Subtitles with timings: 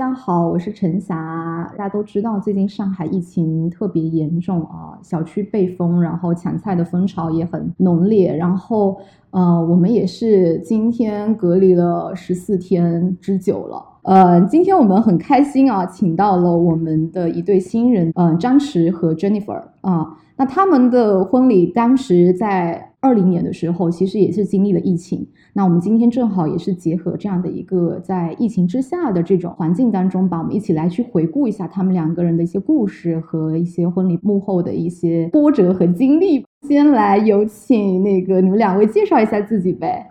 [0.00, 1.70] 大家好，我是陈霞。
[1.76, 8.34] 大家都知道，最近上海疫情特别严重啊，小区被封，然后抢菜的风潮也很浓烈。
[8.34, 8.96] 然后，
[9.28, 13.84] 呃，我们也是今天隔离了十四天之久了。
[14.04, 25.26] 呃，今天我们很开心啊，请到了我们的一对新人，嗯、张弛和 Jennifer 啊、那他们的婚礼当时在二零年的时候，其实也是经历了疫情。
[25.54, 36.44] 那我们今天正好也是结合这样的一个在疫情之下的这种环境当中吧，我们一起来去回顾一下他们两个人的一些故事和一些婚礼幕后的一些波折和经历。
[36.68, 40.06] 先来有请那个你们两位介绍一下自己呗。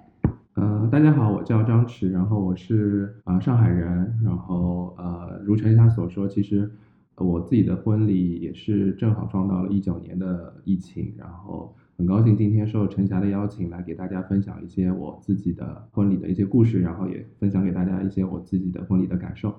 [0.56, 3.88] 呃，大家好，我叫张弛，然后我是啊、呃上海人，
[4.26, 6.70] 然后呃，如陈霞所说，其实
[7.16, 19.53] 我自己的婚礼也是正好撞到了一九年的疫情，然后很高兴今天受陈霞的邀请来给大家分享一些我自己的婚礼的一些故事，然后也分享给大家一些我自己的婚礼的感受。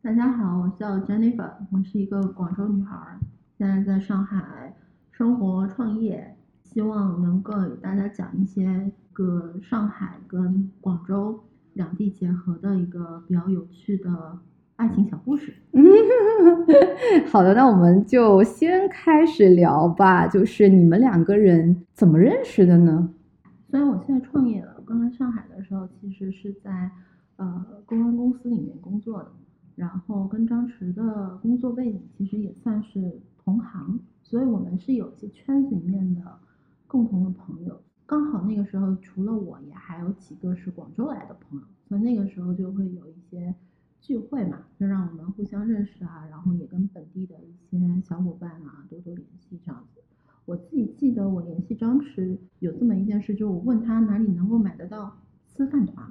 [0.00, 3.18] 大家好，我叫 Jennifer，我是一个广州女孩，
[3.58, 4.72] 现在在上海
[5.10, 11.40] 生活创业，希望能够给大家讲一些个上海跟广州
[11.72, 14.38] 两地结合的一个比较有趣的
[14.80, 15.52] 爱情小故事。
[17.26, 20.26] 好的，那我们就先开始聊吧。
[20.26, 23.12] 就是你们两个人怎么认识的呢？
[23.68, 26.90] 虽然我现在创业了，我刚来上海的时候其实是在
[27.36, 29.30] 呃公关公司里面工作的，
[29.76, 36.22] 然后跟张弛的工作背景其实也算是同行，所以我们是有一些圈子里面的
[36.86, 37.78] 共同的朋友。
[38.06, 43.54] 刚好那个时候除了我，也还有几个是广州来的朋友，所以那个时候就会有一些
[44.10, 50.00] 聚会嘛，就让我们互相认识啊，然后也跟本地的一些小伙伴啊多多联系这样子。
[50.46, 55.16] 我自己记得我联系张弛有这么一件事，就我问他哪里能够买得到
[55.46, 56.04] 吃饭团，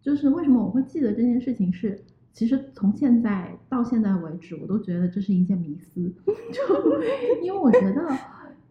[0.00, 2.02] 就是为什么我会记得这件事情是，
[2.32, 7.02] 其实从现在到现在为止，我都觉得这是一件迷思， 就
[7.42, 8.08] 因为我觉得，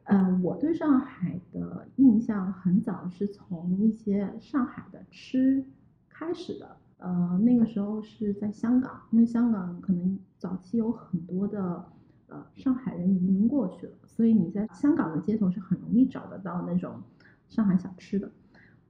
[0.05, 5.63] 呃，我对上海的印象很早是从一些上海的吃
[6.09, 11.85] 开始的，呃，那个时候是在香港，因为香港可能早期有很多的
[12.27, 17.01] 呃上海人移民过去了，所以你在香港的街头是很容易找得到那种
[17.47, 18.31] 上海小吃的。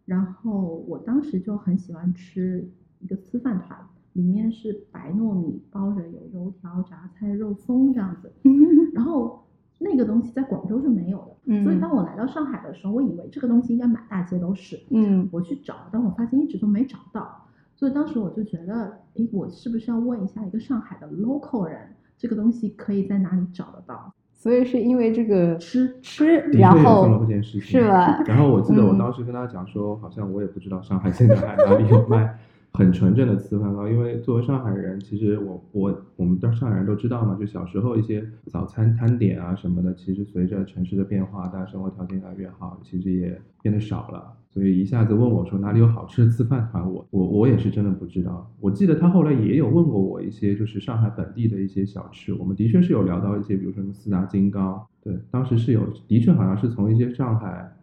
[0.06, 3.80] 然后我当时就很喜欢吃一个粢饭团，
[4.14, 8.32] 里面是白糯米包着有油条、榨菜、肉松这样子。
[8.94, 9.44] 然后
[9.80, 14.80] 那个东西在广州是没有的，所以嗯当我来到上海的时候，我以为这个东西应该满大街都是。
[14.92, 17.45] 嗯我去找，但我发现一直都没找到，
[17.76, 21.80] 所以当时我就觉得，诶，我是不是要问一下一个上海的 local 人，
[22.18, 24.14] 这个东西可以在哪里找得到？
[24.34, 28.24] 所以是因为这个吃吃，然后确有这件事情，是吧？
[28.28, 32.38] 然后我记得我嗯当时跟他讲说，好像我也不知道上海现在还哪里有卖
[32.76, 44.34] 很纯正的粢饭糕，因为作为上海人，其实我我我们的上海人都知道嘛，就小时候一些早餐摊点啊什么的，其实随着城市的变化，大家生活条件越来越好，其实也变得少了。
[44.50, 48.50] 所以一下子问我说哪里有好吃的粢饭团，我我我也是真的不知道。
[48.60, 57.74] 我记得他后来也有问过我一些就是上海本地的一些小吃，我们的确是有聊到一些，比如说什么四大金刚，对，当时是有，的确好像是从一些上海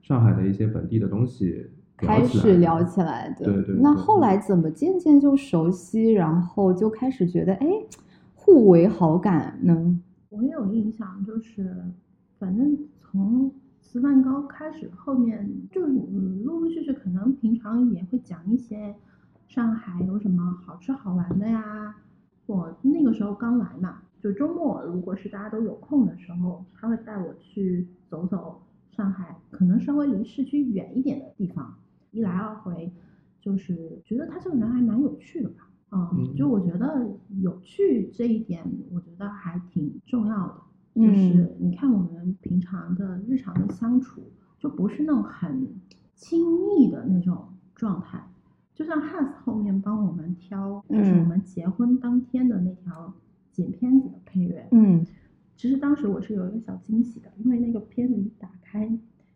[0.00, 1.66] 上海的一些本地的东西
[1.96, 3.44] 开始聊起来的。
[3.44, 7.68] 对对对那后来怎么渐渐就熟悉，然后就开始觉得哎，
[8.34, 10.00] 互为好感呢？
[10.30, 11.84] 我也有印象，就是
[12.38, 18.94] 反正从吃蛋糕开始，后面就是嗯，陆陆续续可能平常也会讲一些
[19.46, 21.94] 上海有什么好吃好玩的呀。
[22.46, 31.74] 我那个时候刚来嘛，就周末如果是大家都有空的时候，他会带我去走走上海，可能稍微离市区远一点的地方。
[32.14, 32.92] 一来二回，
[33.40, 35.68] 就是觉得他这个人还蛮有趣的吧。
[35.90, 37.06] 嗯，嗯就我觉得
[37.42, 40.54] 有趣这一点，我觉得还挺重要的。
[40.94, 44.22] 就嗯是你看我们平常的日常的相处，
[44.60, 45.68] 就不是那种很
[46.14, 48.24] 亲密的那种状态。
[48.74, 53.12] 就像 Hans 后面帮我们挑，就是我嗯们结婚当天的那条
[53.50, 54.68] 剪片子的配乐。
[54.70, 55.04] 嗯，
[55.56, 58.88] 其实当时我是有一个小惊喜的，因为那个片子一打开，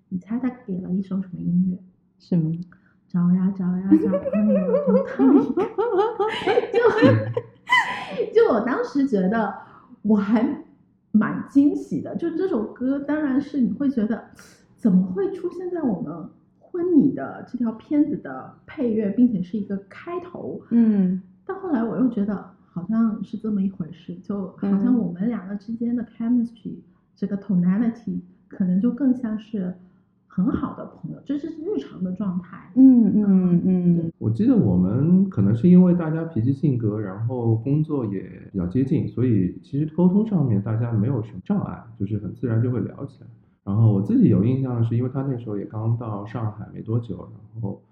[0.08, 1.78] 你猜他给了一首什么音乐？
[2.18, 2.52] 什么？
[3.08, 5.62] 找呀找呀找 就他一个，
[6.72, 9.54] 就就我当时觉得
[10.02, 10.64] 我还
[11.12, 12.14] 蛮惊喜的。
[12.16, 14.22] 就这首歌，当然是你会觉得
[14.76, 16.28] 怎么会出现在我们
[16.58, 20.60] 婚礼的这条片子的配乐，并且是一个开头。
[20.70, 26.76] 嗯但后来我又觉得好像是这么一回事，就好像嗯我们两个之间的 chemistry，、
[27.16, 29.74] 这个 tonality 可能就更像是
[30.28, 32.70] 很好的朋友，这是日常的状态。
[32.76, 38.20] 嗯嗯嗯我记得我们可能是因为大家脾气性格，然后工作也
[38.52, 43.26] 比较接近，所以其实沟通上面大家没有什么障碍，就是很自然就会聊起来。
[43.64, 47.16] 然后我自己有印象的是，因为他那时候也刚到上海没多久，
[47.54, 47.82] 然后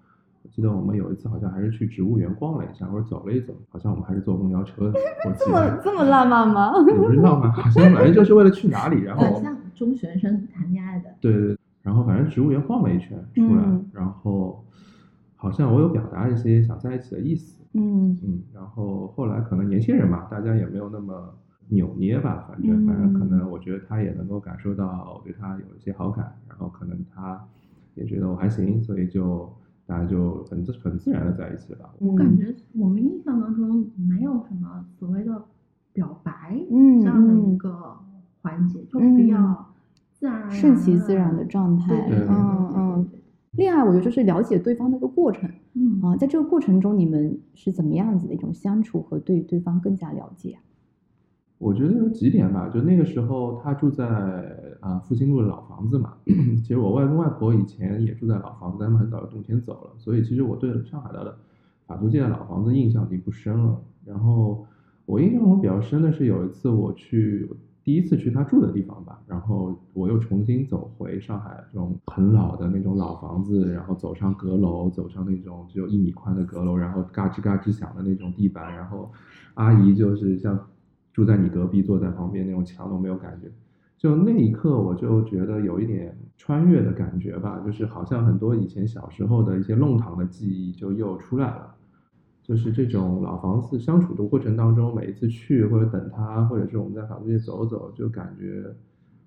[0.41, 4.99] 我记得我们有一次好像还是去植物园逛了一下，或者走了一走，好像我们还是坐公交车的。
[5.25, 6.71] 我记这么这么浪漫吗？
[6.73, 7.51] 我不知道吗？
[7.51, 11.13] 好像反正就是为了去哪里，然后很像中学生谈恋爱的。
[11.21, 11.56] 对对，对
[11.87, 13.85] 然后反正植物园晃了一圈出来，嗯。
[13.93, 14.61] 然后
[15.37, 18.11] 好像我有表达一些想在一起的意思，嗯。
[18.25, 21.33] 嗯，然后后来可能年轻人嘛，大家也没有那么
[21.69, 24.85] 扭捏吧，反正反正可嗯能我觉得他也能够感受到
[25.15, 27.41] 我对他有一些好感，然后可能他
[27.95, 29.49] 也觉得我还行，所以就
[29.85, 31.79] 大家就很自很自然的在一起了。
[31.79, 31.93] 吧。
[32.01, 35.41] 嗯，感觉我们印象当中没有什么所谓的
[35.93, 37.53] 表白嗯这样的嗯。
[37.53, 37.97] 一个
[38.41, 39.15] 环节，就嗯。
[39.15, 39.65] 比较
[40.19, 42.27] 自然顺其自然的状态嗯
[42.75, 43.09] 嗯
[43.51, 50.61] 恋爱，我觉得就是了解对方的一个过程嗯啊，在这个过程中，你们是怎么样子的一种相处和对对方更加了解啊？
[51.59, 54.05] 我觉得有几点吧，就那个时候他住在
[54.79, 56.13] 啊复兴路的老房子嘛，
[56.61, 61.35] 其实我外公外婆以前也住在老房子，他们很早就动迁走了，所以其实我对上海的
[61.87, 63.81] 法租界的老房子印象已经不深了。
[64.05, 64.65] 然后
[65.05, 67.49] 我印象中比较深的是有一次我去
[67.87, 79.09] 第一次去他住的地方吧，然后我又重新走回上海这种很老的那种老房子，然后走上阁楼，走上那种只有一米宽的阁楼，然后嘎吱嘎吱响的那种地板，然后
[79.53, 80.67] 阿姨就是像
[81.13, 83.49] 住在你隔壁，坐在旁边那种墙都没有感觉。
[83.97, 91.73] 就那一刻，我就觉得有一点穿越的感觉吧，就是好像很多以前小时候的一些弄堂的记忆就又出来了。
[92.47, 98.63] 就是这种老房子相处的过程当中，每一次去或者等他，或者是我们在法租界走走，就感觉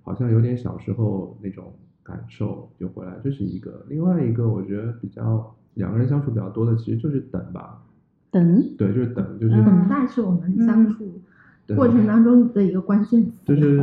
[0.02, 1.70] 好像有点小时候那种
[2.02, 3.84] 感受就回来，这是一个。
[3.88, 7.82] 另外一个，我觉得比较两个人相处比较多的，其实就是等吧。
[8.30, 11.20] 等，对，就是等，就是、嗯等待是我们相处
[11.66, 13.32] 对过程当中的一个关键词。
[13.44, 13.76] 就是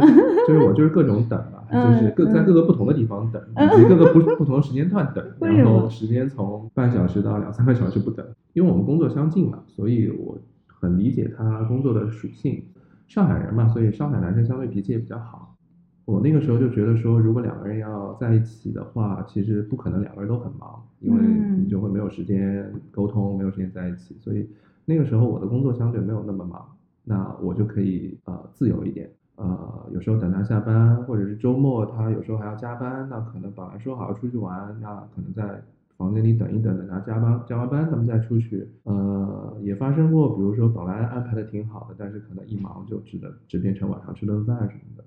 [0.47, 1.39] 就是我就是各种等
[1.71, 10.37] 就是各在嗯各个不同的地方等，以及各个不不同的时间段等， 然后时间从半小时到两三个小时不等，因为我们工作相近嘛，所以我
[10.67, 12.63] 很理解他工作的属性。
[13.07, 15.55] 上海人嘛，所以上海男生相对脾气也比较好。
[16.03, 24.15] 我那个时候就觉得说，如果两个人要在一起的话，其实不可能两个人都很忙，因为嗯你就会没有时间沟通，没有时间在一起。
[24.19, 24.49] 所以
[24.85, 26.65] 那个时候我的工作相对没有那么忙，
[27.03, 29.09] 那我就可以呃自由一点。
[29.37, 35.63] 呃，有时候等他下班，或者是周末他有时候还要加班，那可能本来说好要出去玩，那可能在
[35.95, 38.67] 房间里等一等，等他加班加完班，咱们再出去。
[38.83, 45.05] 呃，也发生过，比如说本来安排的挺好的，但是可能一忙就只能只变成晚上吃顿饭什么的。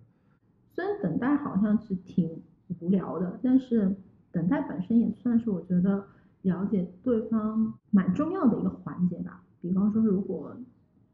[0.73, 2.41] 虽然等待好像是挺
[2.79, 3.95] 无聊的，但是
[4.31, 6.05] 等待本身也算是我觉得
[6.43, 9.43] 了解对方蛮重要的一个环节吧。
[9.61, 10.57] 比方说，如果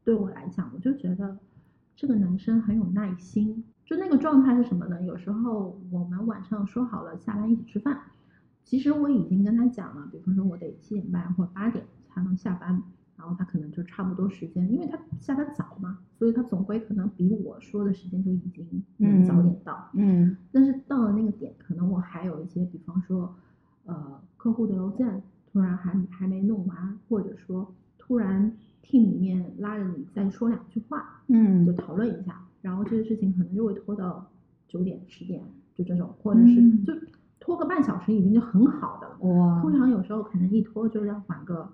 [0.03, 1.35] 对我来讲，我就觉得
[1.97, 3.65] 这个男生很有耐心。
[3.83, 5.01] 就那个状态是什么呢？
[5.01, 7.99] 有时候我们晚上说好了下班一起吃饭，
[8.63, 12.83] 其实我已经跟他讲了，比方说我得七点半或者八点才能下班，
[13.15, 19.89] 然后他可能就差不多时间，因为他下班早嘛，所以他总归可能比我说的时间就已经能早点到。
[19.93, 23.33] 嗯但是到了那个点，可能我还有一些，比方说，
[23.85, 28.51] 呃，客户的邮件突然还还没弄完，或者说突然
[28.87, 34.25] team 里面拉着你再说两句话，嗯就嗯讨论一下，然后这个事情可能就会拖到
[34.67, 35.43] 九点、十点，
[35.75, 36.93] 就这种，或者是嗯就
[37.39, 39.33] 拖个半小时已经就很好的了。
[39.33, 41.69] 哇，通常有时候可能一拖就要缓个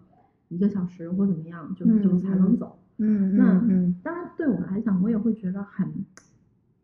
[0.49, 2.77] 一个小时或怎么样，就嗯就才能走。
[2.97, 3.59] 嗯那
[4.03, 5.87] 当然对我来讲，我也会觉得很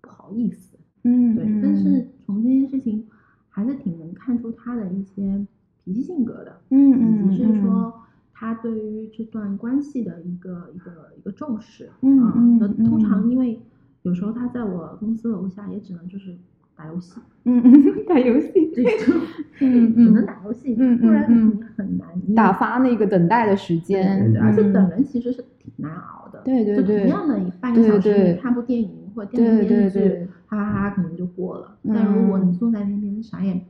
[0.01, 0.77] 不好意思。
[1.03, 3.07] 嗯，对，但是从这件事情
[3.48, 5.45] 还是挺能看出他的一些
[5.83, 7.99] 脾气性格的，嗯嗯以及是说
[8.39, 11.89] 他对于这段关系的一个一个一个重视。
[12.01, 13.60] 嗯啊那通常因为
[14.03, 16.38] 有时候他在我公司楼下也只能就是
[16.74, 18.86] 打游戏，嗯嗯打游戏，对，
[19.60, 26.39] 嗯只能嗯打游戏，嗯不然嗯你很难打发那个等待的时间，对对，而且嗯等人其实是挺难熬的。
[26.39, 31.75] 就对对对同样的一半个小时，看部电影或者电对视剧对对，哈哈哈可能就过了。
[31.86, 33.62] 但如果你嗯坐在那边啥也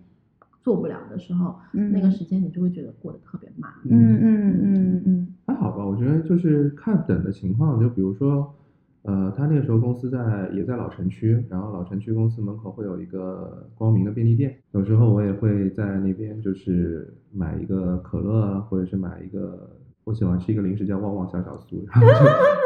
[0.62, 3.72] 做不了的时候，嗯那个时间你就会觉得过得特别慢。
[3.90, 5.28] 嗯嗯嗯嗯。
[5.48, 8.54] 还好吧，我觉得就是看等的情况，就比如说，
[9.02, 19.72] 呃，他那个时候公司在也在老城区，然后老城区公司门口会有一个光明的便利店，有时候我也会在那边就是买一个可乐啊，或者是买一个
[20.04, 22.08] 我喜欢吃一个零食叫旺旺小小酥，然后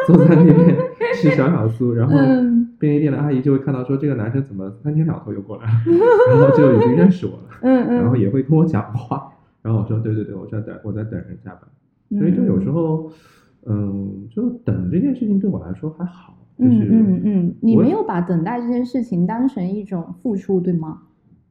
[0.08, 0.78] 就坐在那边
[1.16, 2.53] 吃小小酥，然后嗯
[2.84, 5.72] 便利店的阿姨就会看到说这个男生怎么三天两头又过来了，
[6.32, 13.10] 然后就已经认识我了，嗯嗯，然后也会跟我讲话，然后我说对对对，我在等我在等人下班，所以就有时候。
[13.66, 21.04] 嗯，就等这件事情对我来说还好，就是嗯嗯嗯，你没有把等待这件事情当成一种付出，对吗？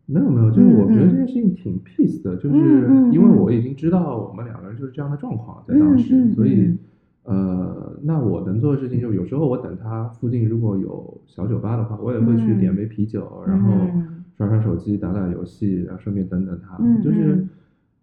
[0.04, 2.56] 没有没有，就是我觉得这件事情挺 peace 的，就是
[3.12, 6.78] 因为嗯我已经知道我们两个人就是这样的状况在当时，所以嗯
[7.24, 17.46] 呃，那我能做的事情就是有时候我等他附近如果有小酒吧的话，我也会去点杯啤酒，然后嗯刷刷手机、打打游戏，然后顺便等等他，嗯就是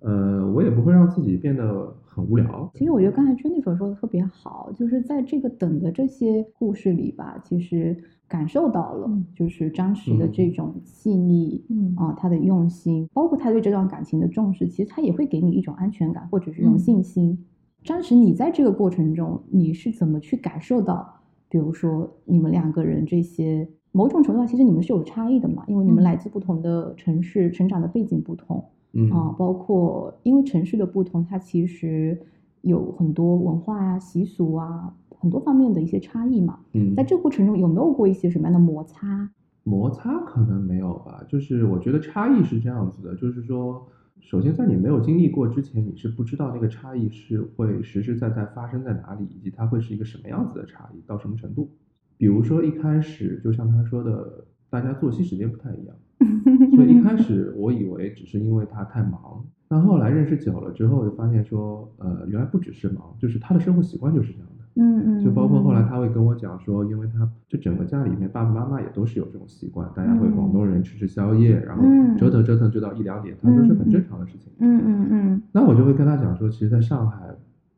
[0.02, 2.72] 嗯呃，我也不会让自己变得很无聊。
[2.76, 17.38] 其实我觉得刚才 Jennifer 说的特别好，就是在这个等的这些故事里吧，其实感受到了嗯，就是张弛的嗯这种细腻，嗯啊，他的用心，包括他对这段感情的重视，其实他也会给你一种安全感或者是一种嗯信心。
[17.84, 28.64] 张弛，你在这个过程中，你是怎么去感受到，比如说你们两个人这些某种程度上，其实你们是有差异的嘛，因为你们嗯来自不同的城市，成长的背景不同。
[28.94, 32.20] 嗯啊，包括因为城市的不同，它其实
[32.62, 36.60] 有很多文化呀、习俗啊，很多方面的一些差异嘛。
[36.74, 39.30] 嗯，在这个过程中，有没有过一些什么样的摩擦？
[39.64, 43.86] 摩擦可能没有吧，就是我觉得差异是这样子的，就是说，
[44.22, 51.72] 首先在你没有经历过之前，你是不知道那个差异是会实实在在发生在哪里，以及它会是一个什么样子的差异，到什么程度。
[52.18, 55.96] 比如说一开始，就像他说的，大家作息时间不太一样，
[56.76, 64.59] 所以一开始我以为只是因为他太忙，但后来认识久了之后，就发现说，呃，原来不只是忙，就是他的生活习惯就是这样的。
[64.76, 74.52] 嗯嗯，就包括后来嗯他会跟我讲说，因为他就整个家里面爸爸妈妈也都是有这种习惯，大家会嗯广东人吃吃宵夜，然后嗯折腾折腾就到一两点，他说是很正常的事情。
[74.60, 77.30] 嗯嗯嗯那我就会跟他讲说，其实在上海，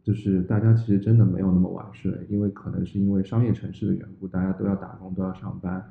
[0.04, 5.84] 就是大家其实真的没有那么晚睡，因为可能是因为商业城市的缘故，大家都要打工都要上班，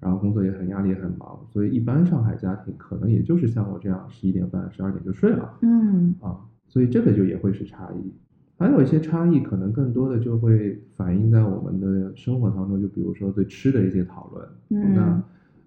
[0.00, 5.50] 然后工作也很压力也很忙，所以一般上海家庭可能也就是像我这样十一点半、十二点就睡了。
[5.62, 6.36] 嗯啊，
[6.66, 8.12] 所以这个就也会是差异。
[8.58, 14.48] 还有一些差异，可能更多的就会反映在我们的生活当中，就比如说对吃的一些讨论。
[14.70, 15.22] 嗯那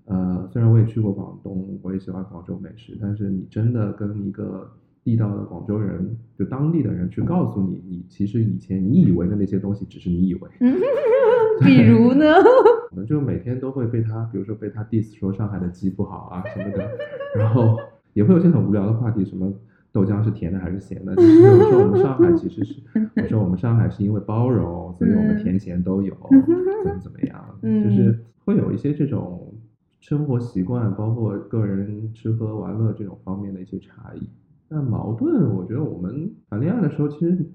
[0.05, 4.69] 呃，虽然我也去过广东，我也喜欢广州美食，但是你真的跟一个
[5.05, 10.41] 地道的广州人，就当地的人去告诉你，你其实以前你以为的那些东西，只是你以为。
[10.59, 10.75] 嗯，
[11.63, 12.25] 比如呢？
[12.91, 16.89] 我们就每天都会被他，比如说被他 diss 说上海的鸡不好啊什么的，
[17.37, 17.77] 然后
[18.11, 19.53] 也会有些很无聊的话题，什么
[19.91, 21.15] 豆浆是甜的还是咸的？
[21.15, 22.81] 就是我说我们上海其实是，
[23.17, 29.53] 我说我们上海是因为包容，所以我们甜咸都有，怎么怎么样， 嗯就是会有一些这种
[29.99, 34.29] 生活习惯，包括个人吃喝玩乐这种方面的一些差异。
[34.69, 37.45] 但矛盾，我觉得我们谈恋爱的时候其实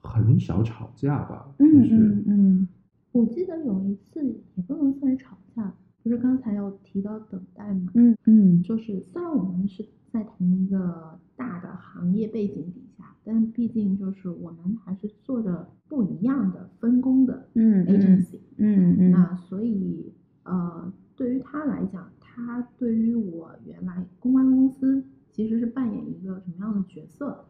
[0.00, 2.68] 很少吵架吧，就嗯是嗯嗯。
[3.12, 4.34] 我记得有一次也
[4.66, 8.60] 不能算是吵架，不是刚才有提到等待嘛，嗯嗯。
[8.62, 27.46] 就是虽然我们是在同一个大的行业背景底下，但毕竟就是我们还是做着不一样的分工的嗯 agency，、嗯嗯，那所以呃，对于他来讲，他对于我原来公关公司其实是扮演一个什么样的角色，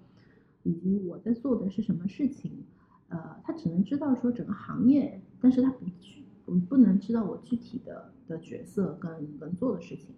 [0.62, 2.64] 以及我在做的是什么事情，
[3.08, 10.14] 呃，他只能知道说整个行业，但是他不具不不能知道我具体的的角色跟跟做的事情，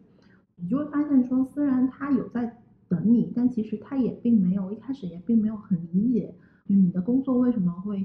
[0.56, 2.58] 你就会发现说，虽然他有在
[2.90, 6.34] 等你，但其实他也并没有一开始也并没有很理解，
[6.68, 8.04] 就你的工作为什么会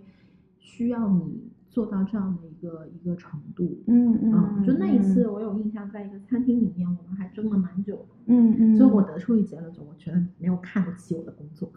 [0.60, 3.78] 需要你做到这样的一个一个程度。
[3.88, 8.06] 嗯嗯嗯，就那一次我有印象，在一个餐厅里面，我们还争了蛮久。
[8.28, 11.68] 嗯嗯，最后我得出一结论，就我觉得你没有看得起我的工作。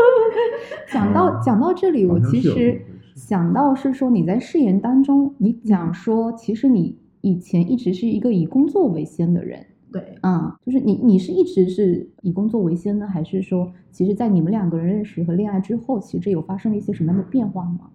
[0.92, 2.82] 讲到讲到这里，我其实
[3.14, 9.66] 想到是说你在誓言当中，你讲说其实你以前一直是一个以工作为先的人，
[9.96, 17.90] 对，嗯，就是你你是一直是以工作为先呢，还是说其实，在你们两个人认识和恋爱之后，其实有发生了一些什么样的变化吗？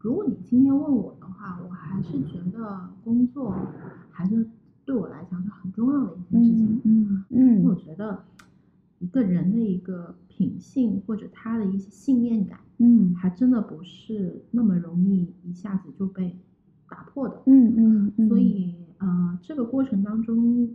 [0.00, 3.54] 如果你今天问我的话，我还是觉得工作
[4.10, 4.48] 还是
[4.84, 6.80] 对我来讲是很重要的一件事情。
[6.84, 8.24] 嗯嗯因为我嗯觉得
[8.98, 16.36] 一个人的一个品性或者他的一些信念感，嗯还真的不是那么容易一下子就被
[16.88, 17.42] 打破的。
[17.46, 20.70] 嗯嗯嗯，所以呃，这个过程当中，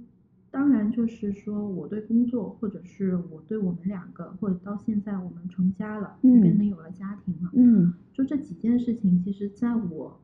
[0.51, 10.19] 当然就是说我对工作，或者是我对我们两个，或者到现在我们成家了，嗯变成有了家庭了，嗯就这几件事情，其实在我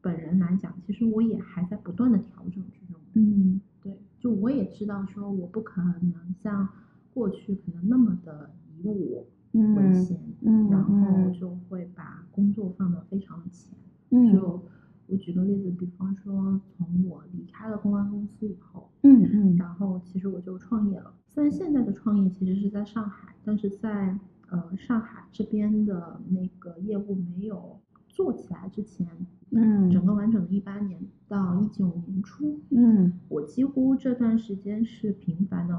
[0.00, 3.00] 本人来讲，其实我也还在不断的调整之中。
[3.14, 6.68] 嗯对，就我也知道说我不可能像
[7.14, 8.50] 过去可能那么的
[8.82, 13.70] 以我为嗯先，嗯然后嗯就会把工作放得非常的前。
[14.10, 14.60] 嗯就
[15.06, 21.12] 我举个例子，比方说从我离开了公关公司以后，嗯嗯然后其实我就创业了。
[21.26, 24.18] 虽然现在的创业其实是在上海，但是在
[24.50, 27.78] 呃上海这边的那个业务没有
[28.08, 29.06] 做起来之前，
[29.50, 35.78] 嗯整个完整的一八年到一九年初，嗯我几乎这段时间是频繁的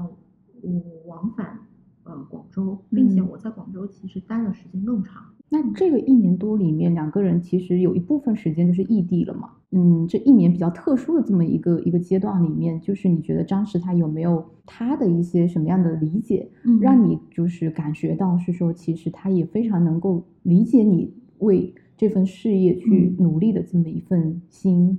[0.60, 1.58] 我往返
[2.04, 5.24] 呃广州，并且嗯我在广州其实待的时间更长。
[5.54, 9.50] 那这个一年多里面，两个人其实有一部分时间就是异地了嘛。
[9.70, 24.98] 嗯，这一年比较特殊的这么一个一个阶段里面，就是你觉得张弛他有没有他的一些什么样的理解，嗯让你就是感觉到是说，其实他也非常能够理解你为这份事业去嗯努力的这么一份心。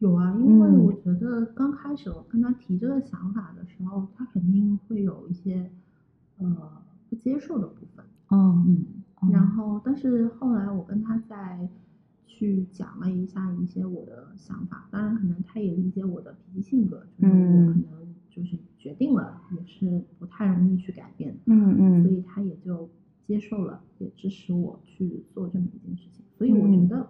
[0.00, 5.70] 有啊，因为嗯我觉得刚开始我跟他提这个想法的时候，他肯定会有一些
[6.38, 6.46] 呃
[7.08, 8.04] 不接受的部分。
[8.30, 8.84] 嗯嗯，
[9.28, 9.32] 嗯。
[9.32, 11.68] 然后但是后来我跟他再
[12.26, 17.66] 去讲了一下一些我的想法，当然可能他也理解我的脾气性格，就是我嗯。
[17.66, 22.02] 可能就是决定了也是不太容易去改变的，嗯嗯。
[22.02, 22.88] 所以他也就
[23.22, 26.24] 接受了，也支持我去做这么一件事情。
[26.36, 26.88] 所以我觉嗯。
[26.88, 27.08] 得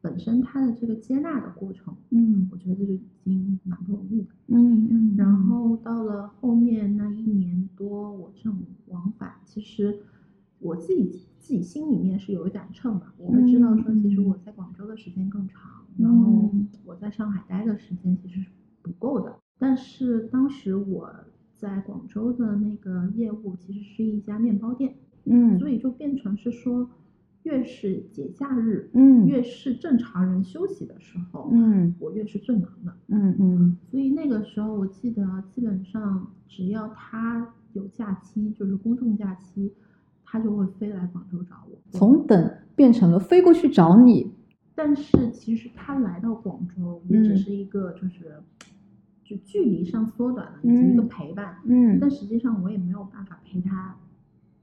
[0.00, 2.48] 本身他的这个接纳的过程，嗯。
[2.52, 4.28] 我觉得就已经蛮不容易的。
[4.48, 8.56] 嗯嗯，然后到了后面那一年多，我这种
[8.86, 9.98] 往返，其实
[10.62, 14.38] 我自己自己心里面是有一杆秤嘛，我会知道说，其实嗯我。
[14.44, 15.60] 在广州的时间更长，
[15.98, 16.68] 然后嗯。
[16.84, 18.48] 我在上海待的时间其实是
[18.80, 19.36] 不够的。
[19.58, 21.08] 但是当时我
[21.56, 25.58] 在广州的那个业务其实是一家面包店，嗯。
[25.58, 26.90] 所以就变成是说，
[27.44, 29.26] 越是节假日，嗯。
[29.26, 32.96] 越是正常人休息的时候，嗯我越是最忙的。
[33.08, 33.76] 嗯嗯。
[33.90, 39.72] 所以那个时候，我记得基本上只要他有假期，就是公众假期，
[40.32, 41.76] 他就会飞来广州找我。
[41.90, 44.32] 从等变成了飞过去找你。
[44.74, 48.42] 但是其实他来到广州，也只嗯是一个就是
[49.22, 51.56] 就距离上缩短了，以及一个嗯陪伴。
[51.66, 53.94] 嗯但实际上我也没有办法陪他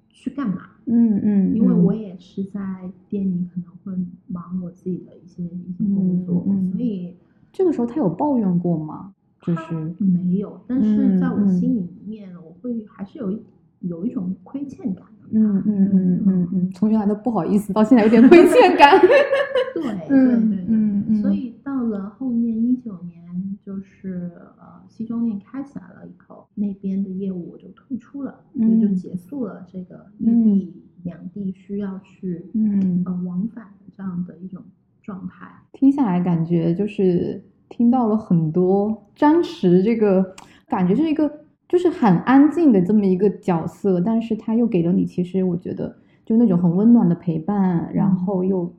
[0.09, 7.15] 去干嘛，嗯嗯，因为嗯我也是在店里可能会忙我自己的一些一些工作，所以
[7.51, 9.13] 这个时候他有抱怨过吗？
[9.43, 13.39] 就他是没有，但是在我心里面，我会还是有一
[13.81, 15.18] 有一种亏欠感的。
[15.33, 18.99] 嗯嗯嗯嗯嗯，从原来的不好意思到现在有点亏欠感。
[19.73, 34.61] 对对嗯对 对，嗯嗯所以到了后面一九年，就是呃西装店开起来了以后，那边的业务我就退出了，所以就嗯结束了这个异嗯地两地需要去嗯呃往返的这样的一种
[35.01, 35.47] 状态。
[35.73, 40.35] 听下来感觉就是听到了很多张弛这个
[40.67, 41.31] 感觉是一个
[41.69, 48.73] 就是很安静的这么一个角色，但是他又给了你其实我觉得就那种很温暖的陪伴，然嗯后又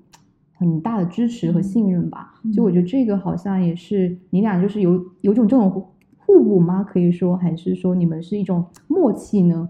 [0.52, 2.34] 很大的支持和信任吧。
[2.52, 5.86] 就我嗯觉得这个好像也是你俩就是有有种这种互
[6.18, 6.82] 互补吗？
[6.82, 9.68] 可以说，还是说你们是一种默契呢？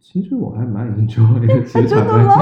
[0.00, 2.34] 其实我还蛮 enjoy 这个 职场真的吗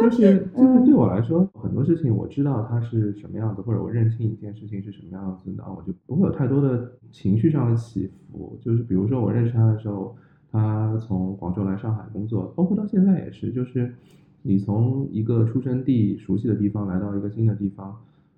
[0.00, 8.58] 就是就是嗯对我来说，很多事情我知道它是什么样子，或者我认清一件事情是什么样子，然后我就不会有太多的情绪上的起伏。
[8.60, 10.16] 就是比如说我认识他的时候，
[10.50, 13.94] 他从广州来上海工作，包括到现在也是，就是
[14.42, 17.96] 你从一个出生地熟悉的地方来到一个新的地方，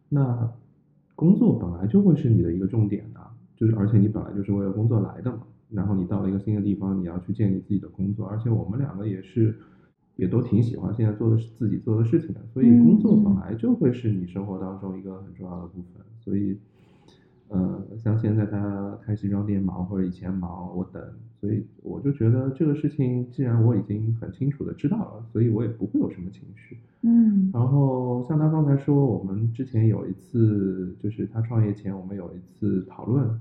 [0.08, 0.50] 那
[1.14, 3.20] 工作本来就会是你的一个重点的，
[3.56, 5.42] 就是而且你本来就是为了工作来的嘛。
[5.70, 9.56] 然后你到了一个新的地方，你要去建立自己的工作，而且我们两个也是，
[10.16, 16.04] 也都挺喜欢现在做的自己做的事情的，所以工作本来就会是你生活当中一个很重要的部分。
[16.20, 16.56] 所以，
[17.48, 21.02] 呃，像现在他开西装店忙，或者以前忙，我等，
[21.40, 26.78] 所以我就觉得这个事情既然我已经很清楚的知道了，所以我也不会有什么情绪。
[27.02, 27.50] 嗯。
[27.52, 33.40] 然后像他刚才说，我们之前有一次，就是他创业前，我们有一次讨论，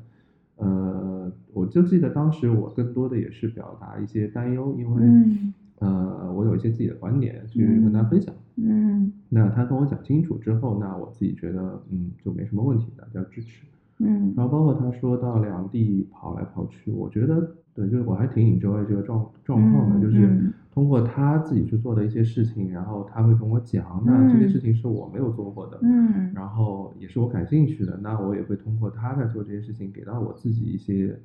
[0.56, 8.34] 呃，我就记得当时我更多的也是表达一些担忧，因为、嗯呃，我有一些自己的观点去跟他分享。
[8.58, 13.66] 嗯那他跟我讲清楚之后，那我自己觉得，嗯，就没什么问题的，要支持。
[14.04, 31.18] 嗯然后包括他说到两地跑来跑去，我觉得对，就是我还挺 enjoy 这个状状况的，嗯就是嗯通过他自己去做的一些事情，然后他会跟我讲，那这些嗯事情是我没有做过的，嗯然后也是我感兴趣的，那我也会通过他在做这些事情，给到我自己一些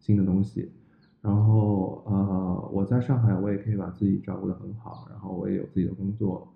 [0.00, 0.70] 新的东西。
[1.24, 6.46] 然后呃，我在上海，我也可以把自己照顾得很好，然后我也有自己的工作，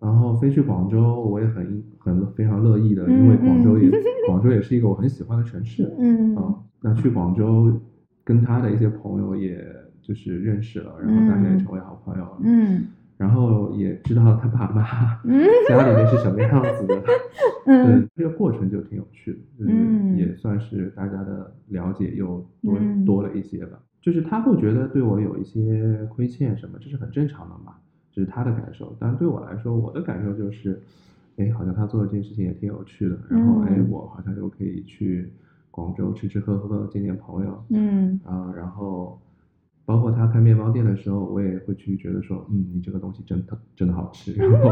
[0.00, 5.88] 然后飞去广州，我也很很非常乐意的，因为广州也嗯广州也是一个我很喜欢的城市。
[5.96, 7.72] 嗯啊，那去广州
[8.24, 9.64] 跟他的一些朋友，也
[10.02, 12.38] 就是认识了，然后大家也成为好朋友了。
[12.42, 14.82] 嗯然后也知道他爸妈
[15.28, 17.02] 嗯 家里面是什么样子的。
[17.66, 23.78] 嗯对，这个过程就挺有趣的，就是嗯也算是大家的了解又多、嗯多了一些吧。
[24.00, 27.74] 就是他会觉得对我有一些亏欠什么，这是很正常的嘛，
[28.12, 28.96] 这是他的感受。
[28.98, 30.80] 但对我来说，我的感受就是，
[31.36, 35.30] 哎，好像他做的这件事情也挺有趣的，然后哎，嗯我好像又可以去
[35.70, 39.18] 广州吃吃喝喝，见见朋友嗯啊，然后。
[39.86, 44.70] 包括他开面包店的时候，我也会去觉得说，嗯，你这个东西真的真的好吃， 然后，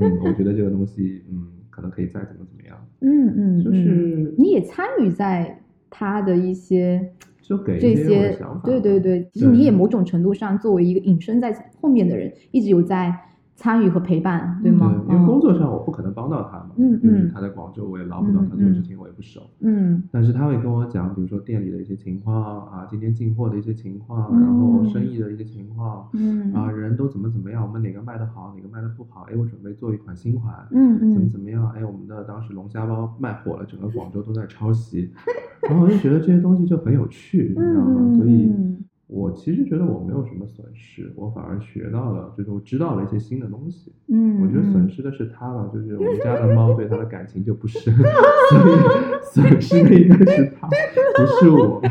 [0.00, 13.14] 嗯，我觉得这个东西，嗯，可能可以再怎么怎么样，嗯嗯，就是你也参与在他的一些就给这些想法，对对对，其实你也某种程度上作为一个隐身在后面的人，一直有在
[13.54, 14.90] 参与和陪伴，对吗？
[15.06, 19.42] 对，因为工作上我不可能帮到他嘛，嗯嗯他在广州，我也捞不到他做的事情，我也不熟。
[19.60, 26.08] 嗯但是他会跟我讲，比如说店里的一些情况啊，今天进货的一些情况，嗯然后生意的一些情况。
[26.14, 26.41] 嗯啊，
[26.92, 27.62] 人都怎么怎么样？
[27.66, 29.22] 我们哪个卖的好，哪个卖的不好？
[29.30, 31.68] 哎，我准备做一款新款，嗯怎么嗯怎么样？
[31.74, 35.10] 哎，我们的当时龙虾包卖火了，整个广州都在抄袭，
[35.68, 37.96] 然后我就觉得这些东西就很有趣，你知道吗？
[38.00, 38.68] 嗯所以嗯
[39.08, 43.92] 我其实觉得我没有什么损失，我反而学到了，就是我知道了一些新的东西。
[44.08, 51.82] 嗯，我觉得损失的是他吧，就是我们家的猫对他的感情就不深， 所以 损失的应该是他，不是我。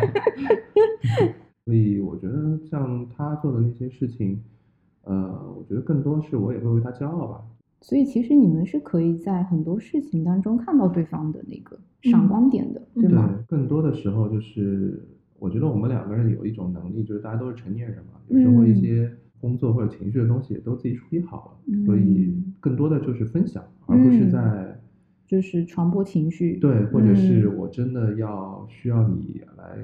[1.63, 4.41] 所以我觉得像他做的那些事情，
[5.03, 7.41] 呃，我觉得更多是我也会为他骄傲吧。
[7.81, 13.27] 所以其实你们是可以在很多事情当中看到对方的那个闪光点的，嗯对吗？
[13.27, 15.03] 对，更多的时候就是，
[15.39, 24.77] 我觉得我们两个人有一种能力，就是大家都是成年人嘛，有时候一嗯些工作或者情绪的东西也都自己处理好了，所以嗯更多的就是分享，而不是嗯在。
[25.27, 29.77] 就是传播情绪，对，或者是嗯我真的要需要你来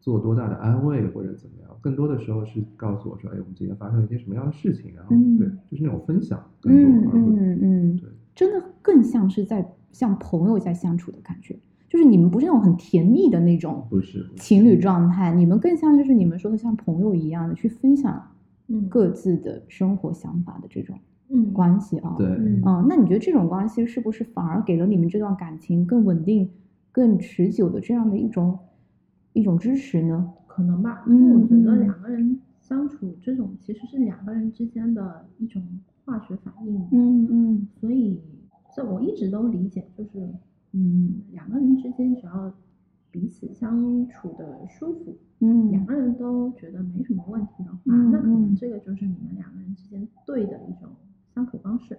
[0.00, 5.38] 做多大的安慰或者怎么样，更多的时候是告诉我说，哎，我们今天发生了一些什么样的事情，然后、嗯。
[5.38, 11.58] 对，就是那种分享更嗯多，嗯嗯嗯对，真的更像是在像朋友在相处的感觉，
[11.88, 18.22] 就是你们不是那种很甜蜜的那种不是情侣状态，你们更像就是你们说的像朋友一样的去分享
[18.68, 18.88] 嗯。
[18.88, 20.98] 各自的生活想法的这种
[21.30, 21.52] 嗯。
[21.52, 22.14] 关系啊。
[22.16, 22.62] 对，嗯。
[22.64, 26.48] 嗯，那你觉得这种关系是不是反而给了你们这段感情更稳定、
[26.92, 28.58] 更持久的这样的一种
[29.38, 30.32] 一种支持呢？
[30.46, 35.62] 可能吧，因为我觉得两个人相处这种其实是两个人之间的一种
[36.04, 37.68] 化学反应，嗯嗯。
[37.80, 38.20] 所以
[38.74, 40.28] 这我一直都理解，就是
[40.72, 42.52] 嗯，两个人之间只要
[43.12, 45.70] 彼此相处的舒服，嗯。
[45.70, 48.56] 两嗯个人都觉得没什么问题的话，嗯那可能嗯。
[48.56, 50.88] 这个就是你们两个人之间对的一种
[51.32, 51.96] 相处方式。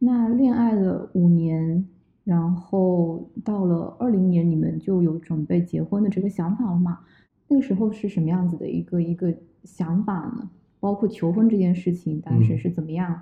[0.00, 1.86] 那恋爱了五年，
[2.24, 7.00] 然后到了二零年，你们就有准备结婚的这个想法了吗？
[7.48, 9.32] 那个时候是什么样子的一个一个
[9.64, 10.48] 想法呢？
[10.80, 13.20] 包括求婚这件事情，当时嗯是怎么样？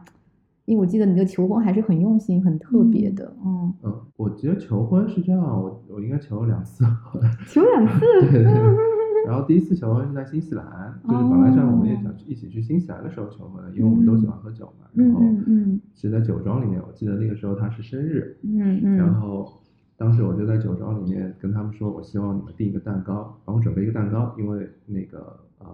[0.65, 8.53] 因为我记得你的求婚还是很用心、很特别的，嗯，嗯，我觉得求婚是这样，我我应该求了两次婚，求两次，对 对对。
[9.27, 14.87] 然后第一次求婚是在新西兰，就是本来上我们也想去一起去新西兰的时候求婚的，因为我们都喜欢喝酒嘛。
[14.95, 19.61] 然嗯后嗯嗯是在酒庄里面，我记得那个时候他是生日，嗯嗯，然后
[19.97, 25.19] 当时我就在酒庄里面跟他们说，我希望你们订一个蛋糕，帮我准备一个蛋糕，因为那个
[25.59, 25.67] 呃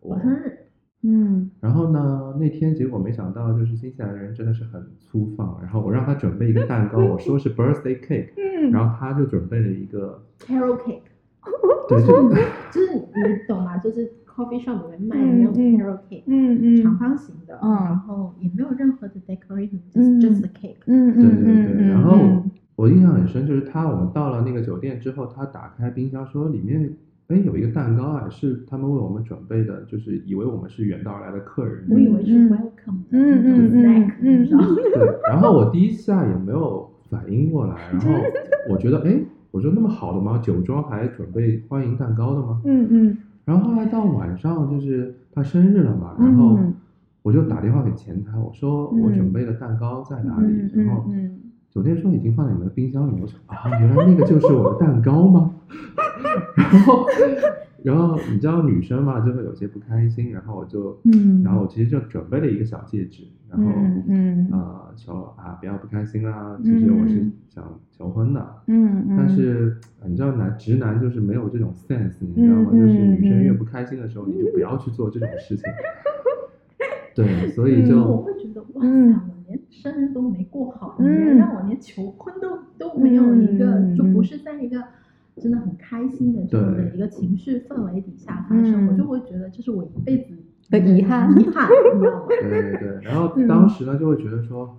[0.00, 0.58] 我我生日，
[1.02, 5.60] 嗯然后呢，那天结果没想到，就是新西兰人真的是很粗放。
[5.60, 11.02] 然后我让他准备一个蛋糕，我说是 birthday cake，嗯然后他就准备了一个，carrot cake，
[11.88, 12.28] 对，就
[12.72, 13.76] 就是你懂吗？
[13.78, 20.76] 就是 coffee shop 里面卖的那种嗯嗯 carrot cake，、嗯嗯长方形的，嗯然后也没有任何的 decoration，就是嗯 just a cake。
[20.86, 21.88] 嗯对对嗯对。
[21.88, 22.18] 然后
[22.76, 26.92] 我印象很深，就是他我们到了那个酒店之后，他打开冰箱说里面
[27.28, 31.84] 哎有一个蛋糕啊，是他们为我们准备的，就是以为我们是远道而来的客人。
[31.88, 33.70] 我以为是嗯 welcome 的嗯嗯
[34.20, 34.66] 嗯你知道吗？
[34.94, 38.10] 对，然后我第一下也没有反应过来，然后
[38.68, 39.18] 我觉得哎，
[39.50, 40.38] 我说那么好的吗？
[40.42, 42.60] 酒庄还准备欢迎蛋糕的吗？
[42.64, 46.74] 嗯嗯然后后来到晚上，就是他生日了嘛，然后嗯
[47.22, 50.46] 我就打电话给前台，我说我准备的蛋糕在哪里？
[50.74, 51.38] 嗯然后嗯
[51.70, 53.20] 酒店说已经放在你们的冰箱里面。
[53.22, 55.52] 我说啊，原来那个就是我的蛋糕吗？
[56.56, 57.04] 然后，
[57.82, 64.48] 然后你知道女生嘛，就会有些不开心，然后我就，嗯然后我其实就准备了一个小戒指，然后、嗯嗯。
[64.52, 68.40] 呃求啊不要不开心啦，其实我是想求婚的。
[68.66, 69.76] 嗯嗯，但是。
[70.00, 72.70] 呃你知道男直男就是没有这种 sense，你知道吗？
[72.72, 73.42] 嗯就是女生嗯。
[73.44, 75.64] 越不开心的时候，你就不要去做这种事情。
[77.14, 79.12] 对，所以就、我会觉得哇塞，嗯。
[79.12, 84.82] 我连生日都没过好，让我连求婚都都没有一个，嗯就不是在一个
[85.40, 88.88] 真的很开心的这样的一个情绪氛围底下发生，嗯。
[88.88, 90.34] 我就会觉得这是我一辈子
[90.70, 91.30] 的遗憾。
[91.38, 92.26] 遗憾，你知道吗？
[92.40, 94.78] 对对对，然后嗯当时呢就会觉得说，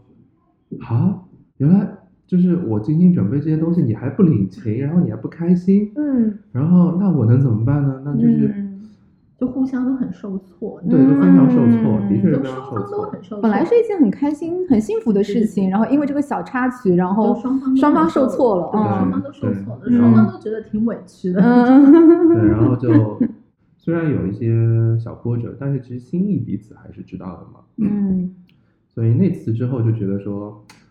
[0.82, 1.22] 啊，
[1.58, 1.88] 原来
[2.26, 6.39] 就是我精心准备这些东西，你还不领情，然后你还不开心，嗯。
[6.52, 8.02] 然后那我能怎么办呢？
[8.04, 8.67] 那就是、嗯
[9.39, 13.06] 就互相都很受挫，对，都非常受挫，嗯的确是就非常受双方都挫。
[13.12, 13.41] 很受挫。
[13.41, 21.39] 本来是一件很开心、很幸福的事情，然后因为这个小插曲，然后双方双方受挫了，双方都受挫了，双方都觉得挺委屈的。
[21.41, 22.89] 嗯 对，然后就
[23.78, 27.60] 虽然有一些小波折，但是其实心意彼此还是知道的嘛。
[27.78, 28.34] 嗯
[28.89, 30.87] 所以那次之后就觉得说，啊，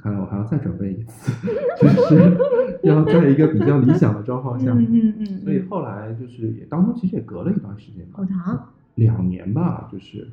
[0.00, 1.32] 看来我还要再准备一次，
[1.80, 2.36] 就是
[2.82, 4.72] 要在一个比较理想的状况下。
[4.72, 10.28] 嗯嗯嗯，所以后来就是也当中其实也隔了一段时间吧好，长，两年吧，就是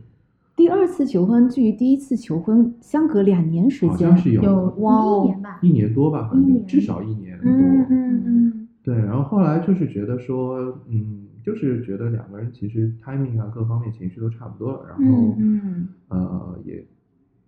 [0.55, 7.49] 第二次求婚距离第一次求婚相隔两年时间，好像是有有一年吧，一年多吧，反正一年至少一年多。
[7.51, 16.83] 嗯嗯嗯对，然后后来就是觉得说，嗯，就是觉得两个人其实 timing 啊各方面情绪都差不多了，然后、嗯嗯呃也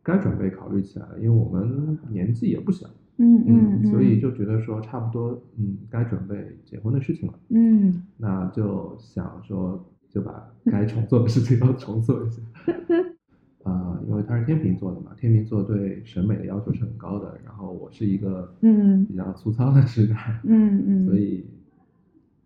[0.03, 2.87] 该准备考虑起来了，因为我们年纪也不小，
[3.17, 8.01] 嗯嗯，所以就觉得说差不多，嗯，该准备结婚的事情了，嗯。
[8.17, 12.41] 那就想说就把该重做的事情要重做一下。
[13.63, 19.05] 啊、因为他是天秤座的嘛，天秤座对审美的要求是很高的，然后我是一个嗯。
[19.05, 21.45] 比较粗糙的直男，嗯嗯，所以。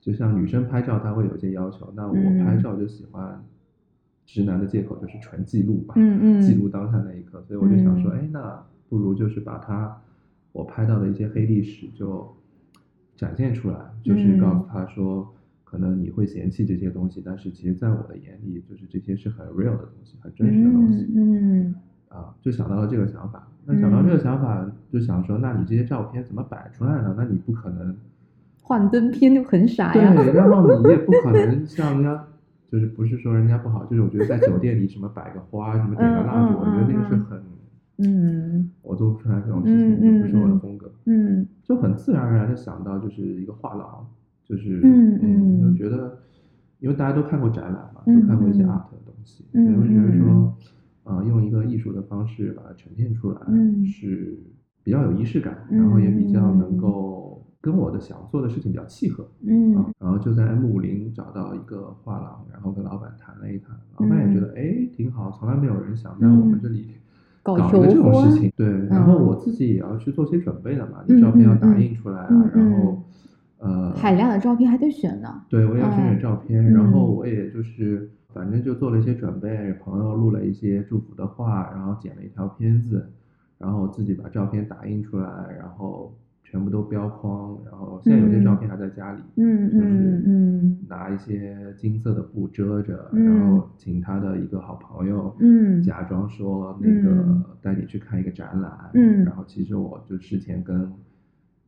[0.01, 2.55] 就像女生拍照，她会有一些要求，那我嗯拍。
[2.57, 3.43] 照就喜欢
[4.25, 10.01] 直男的借口就是纯记录吧，嗯嗯记录当下那一刻，所以我就想说，嗯哎，那不如就是把他
[10.51, 12.35] 我拍到的一些黑历史就
[13.15, 15.31] 展现出来，就是告诉他说。
[15.67, 21.05] 可能你会嫌弃这些东西，但是其实在我的眼里，就是这些是很 real 的东西，很真实的东西。
[21.17, 21.75] 嗯
[22.07, 23.45] 啊，就想到了这个想法。
[23.65, 27.13] 那想到这个想法，就想说，那你这些照片怎么摆出来呢？
[27.17, 27.93] 那你不可能
[28.61, 32.25] 幻灯片就很傻呀，对，然后你也不可能像人家，
[32.71, 37.43] 就是不是说人家不好，就是我觉得在酒店里什么摆个花，什么点个蜡烛，我觉得那个是嗯很，
[37.97, 38.71] 嗯。
[38.81, 41.47] 我做不出来这种事情，不是我的嗯风格，嗯。
[41.63, 44.05] 就很自然而然的想到就是一个画廊，
[44.43, 46.17] 就是嗯嗯就觉得，
[46.79, 50.57] 因为大家都看过展览嘛，嗯都看过一些嗯 art 的东西，所嗯以我觉得嗯说，
[51.03, 53.85] 呃，用一个艺术的方式把它呈现出来，嗯。
[53.85, 54.37] 是
[54.83, 57.24] 比较有仪式感，然后也比较能嗯够
[57.65, 59.27] 跟我的想做的事情比较契合。
[59.41, 59.75] 嗯。
[59.75, 67.01] 啊，然后就在 M 五零找到一个画廊，然后跟老板谈了一谈，老板也觉得哎挺好，从来没有人想在我们这里嗯
[67.41, 69.25] 搞搞一个这种事情，对，然后嗯。
[69.25, 73.01] 我自己也要去做些准备的嘛，嗯你照片要打印出来啊，嗯然后
[73.57, 77.15] 呃，海量的照片还得选呢，对我也要选选嗯照片，然后嗯。
[77.15, 83.09] 我也就是反正就做了一些准备，朋友录了一些祝福的话，然后剪了一条片子，
[83.57, 86.13] 然后自己把照片打印出来，然后
[86.55, 90.77] 全部都标框，然后现在有些照片还在家里，嗯嗯嗯。
[90.87, 95.83] 拿一些金色的布遮着，嗯然后请他的一个好朋友，嗯。
[95.83, 97.09] 假装说那个。
[97.09, 99.25] 嗯带你去看一个展览，嗯。
[99.25, 100.89] 然后其实我就事前跟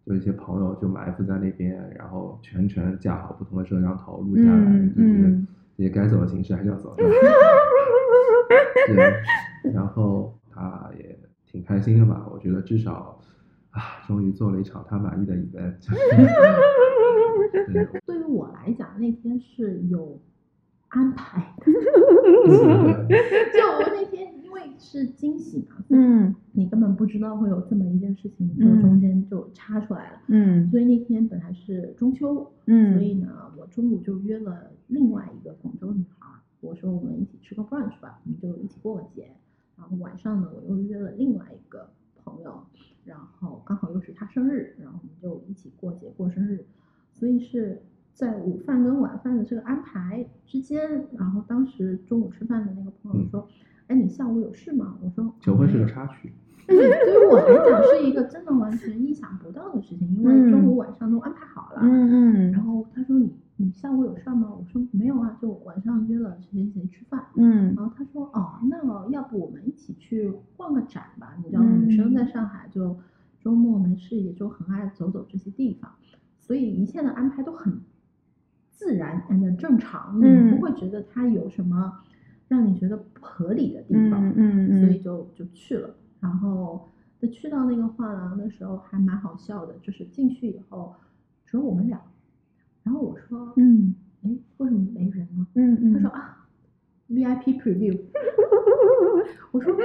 [0.05, 5.47] 就一些朋友就埋伏在那边，然后全程架好不同的摄像头录下来，嗯就是嗯。
[5.75, 7.03] 这些该走的形式还是要走的。
[8.93, 12.27] 对，然后他也挺开心的吧？
[12.31, 13.16] 我觉得至少
[13.77, 15.75] 啊，终于做了一场他满意的 event。
[18.05, 20.19] 对，于我来讲，那天是有
[20.87, 21.65] 安排的。
[21.67, 21.71] 就
[23.77, 30.21] 我那天因为是惊喜嘛，所以嗯你根本不知道会有这么一件事情，就嗯中间就插出来了。
[30.27, 39.29] 嗯所以那天本来是中秋，嗯所以呢，我中午就约了另外一个广州女孩儿，我说我们一起吃个 brunch 吧，我们就一起过个节。
[39.77, 41.91] 然后晚上呢，我又约了另外一个
[42.23, 42.63] 朋友，
[43.07, 46.65] 然后刚好又是他生日，然后我们就一起过节过生日。
[47.13, 47.81] 所以是
[48.13, 53.47] 在午饭跟晚饭的这个安排之间，然后当时中午吃饭的那个朋友嗯说
[53.87, 56.31] ：“哎，你下午有事吗？”我说：“求婚是个插曲。
[56.67, 61.79] 对于我来讲是一个真的完全意想不到的事情，因为中午晚上都安排好了。
[61.81, 64.53] 嗯然后他说你你下午有事儿吗？
[64.55, 67.25] 我说没有啊，就晚上约了谁谁谁吃饭。
[67.35, 71.35] 嗯然后他说哦，那要不我们一起去逛个展吧？
[71.43, 72.95] 你知道嗯女生在上海就
[73.39, 75.91] 周末没事也就很爱走走这些地方，
[76.39, 77.81] 所以一切的安排都很
[78.69, 81.91] 自然 and 正常，你嗯不会觉得他有什么
[82.47, 84.23] 让你觉得不合理的地方。
[84.35, 85.95] 嗯嗯所以就就去了。
[86.19, 90.93] 然后在去到那个画廊的时候还蛮好笑的，就是进去以后
[91.45, 91.99] 只有我们俩，
[92.87, 95.45] 然后我说，嗯哎，为什么没人呢？
[95.55, 96.37] 嗯嗯，他说啊
[97.09, 97.99] ，VIP preview，
[99.51, 99.75] 我说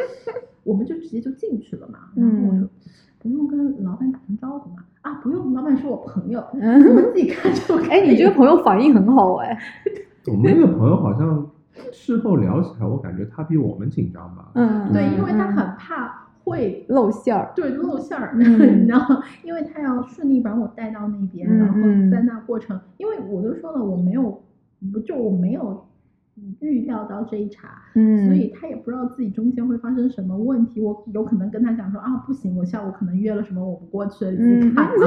[0.63, 2.71] 我们就直接就进去了嘛，然后我说嗯
[3.19, 7.89] 不用跟老板打声招呼嘛，啊不用，老板是我朋友，嗯 我们自己看就可以。
[7.89, 9.59] 哎，你这个朋友反应很好哎。
[10.29, 11.51] 我们那个朋友好像
[11.93, 14.53] 事后聊起来，我感觉他比我们紧张吧。
[14.55, 17.53] 嗯，对，嗯因为他嗯很怕会露馅儿。
[17.55, 24.43] 对露馅儿，嗯 然后因为他要顺利把我带到那边，嗯然后嗯在那过程，因为我都说了我没有，
[24.93, 25.85] 不就我没有
[26.61, 30.81] 预料到这一茬，嗯，所以他也不知道自己中间会发生什么问题。
[30.81, 34.93] 我有可能跟他讲说啊，不行，我下午可能约了什么，我不过去了，你看啊。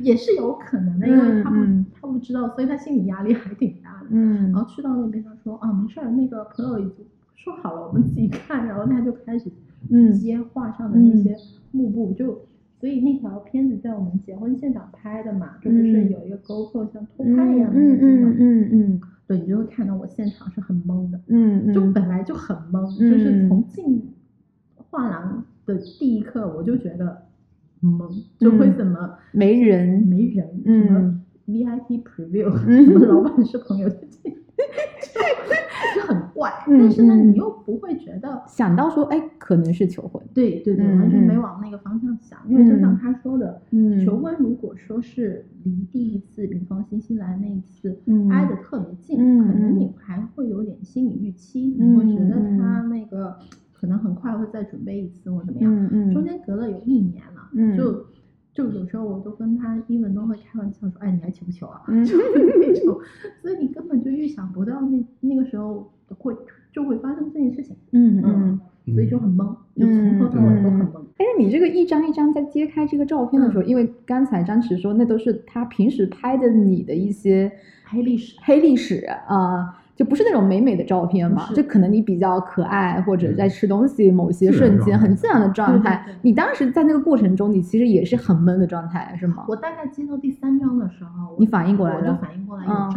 [0.00, 1.56] 也是有可能的，因为他不、
[1.94, 4.06] 他不知道，所以他心理压力还挺大的。
[4.10, 7.04] 嗯然后去到那边，他说啊，没事儿，那个朋友已经
[7.42, 8.66] 说好了，我们自己看。
[8.66, 9.50] 然后他就开始
[9.90, 10.12] 嗯。
[10.12, 11.36] 接画上的那些
[11.72, 12.46] 幕布，就
[12.78, 24.02] 所以那条片子在我们结婚现场拍的嘛，就不是有一个 GoPro 像偷拍一样的那嗯个镜头，嗯嗯嗯对你就会看到我现场是很懵的，嗯，就嗯本来就很懵，嗯就是从进
[24.90, 27.22] 画廊的第一刻我就觉得
[27.82, 30.02] 懵，就会怎么没人。
[30.02, 30.84] 没人，嗯。
[30.86, 33.88] 什么 VIP preview， 嗯什么老板是朋友，
[35.94, 36.50] 就就很怪。
[36.66, 40.22] 嗯但是呢，嗯你又不会觉得，想到说，哎，可能是求婚。
[40.34, 42.38] 对对对，嗯完全没嗯往那个方向想。
[42.48, 53.36] 因为就像嗯他说的，嗯求婚如果说是离第一次，比方新西兰那一次嗯挨得特别近，嗯可能嗯你还会有点心理预期，你会觉得他那个
[53.72, 56.12] 可能很快会再准备一次或怎么样。
[56.12, 58.04] 中间隔了有一年了，嗯就
[58.60, 61.82] 就有时候我都跟他英文都会开玩笑说，哎，你还求不求啊？
[61.88, 63.00] 嗯 就那种，
[63.40, 66.36] 所以你根本就预想不到那那个时候会
[66.72, 68.60] 就会发生这件事情，嗯嗯。
[68.94, 69.46] 所以就很懵，
[69.76, 71.00] 就从头到尾都很懵。
[71.18, 77.52] 哎，那你这个一张一张在揭开这个照片的时候，因为刚才张弛说那都是他平时拍的你的一些
[77.84, 86.18] 黑历史，黑历史啊、就不是那种美美的照片嘛，就可能你比较可爱，或者在吃东西某些瞬间很自然的状态对对对。
[86.22, 89.44] 你当时在那个过程中，你其实也是很闷的状态，是吗？
[89.46, 92.90] 我大概接到第三张的时候，你反应过来了我就反应过来有嗯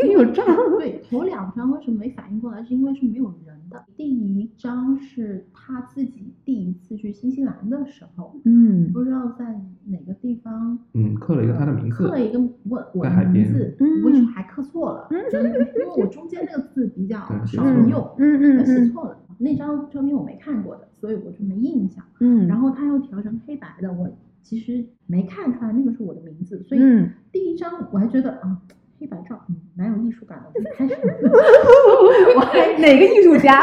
[0.00, 0.46] 炸，你有 章
[0.78, 2.62] 对，头两章为什么没反应过来？
[2.64, 3.84] 是因为是没有人的。
[3.96, 19.18] 第一章是他自己第一次去新西兰的时候，嗯不知道在哪个地方嗯，刻了一个他的名字刻，了一个我我的名字嗯，我还刻错了，就因为我中间那个字比较少错了用，嗯写嗯错了。
[19.38, 22.02] 那张照片我没看过的，所以我就没印象。
[22.20, 24.08] 嗯，然后他又调成黑白的，我
[24.42, 28.62] 其实没看出来那个是我的名字，所以嗯第一张我还觉得啊，
[28.98, 30.94] 黑白照嗯蛮有艺术感的，开始，
[32.36, 33.62] 我还 哪个艺术家？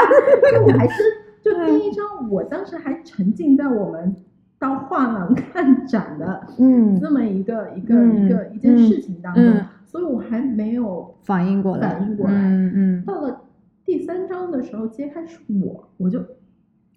[0.66, 1.04] 我还是
[1.42, 4.16] 就第一张，我当时还沉浸在我们
[4.60, 13.42] 到画廊看展的嗯，这么一个一个嗯一个一件事情当中嗯，所以我还没有反应过来，反应过来嗯嗯，到了
[13.86, 16.24] 第三张的时候揭开是我，我就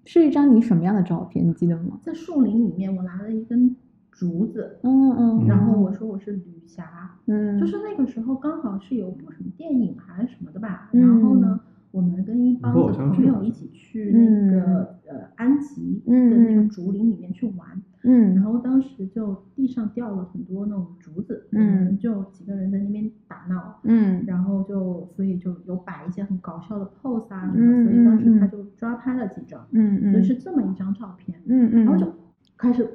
[0.04, 1.44] 是一张你什么样的照片？
[1.46, 1.98] 你记得吗？
[2.04, 3.74] 在树林里面，我拿了一根
[4.16, 11.00] 竹子，嗯嗯，然后我说我是旅侠，嗯，就是那个时候刚好是有部什么电影还是什么的吧，嗯。
[11.02, 17.68] 然后呢，我们跟一帮子朋友一起去那个、呃安吉的那个竹林里面去玩，
[18.04, 18.34] 嗯。
[18.34, 21.98] 然后当时就地上掉了很多那种竹子，嗯我们。
[21.98, 23.80] 就几个人在那边打闹。
[23.84, 24.24] 嗯。
[24.26, 28.50] 然后就，所以就有摆一些很搞笑的 pose 啊什嗯么，所以当时他嗯。
[28.50, 31.38] 就抓拍了几张，嗯嗯，所以是这么一张照片。
[31.46, 32.10] 嗯嗯，然后就
[32.56, 32.88] 开始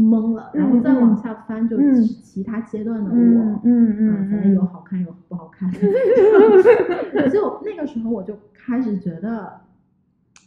[0.00, 5.70] 懵了，然后再往下翻，就是其他阶段的我，嗯嗯嗯啊反正有好看有不好看，
[7.30, 9.52] 就那个时候我就开始觉得，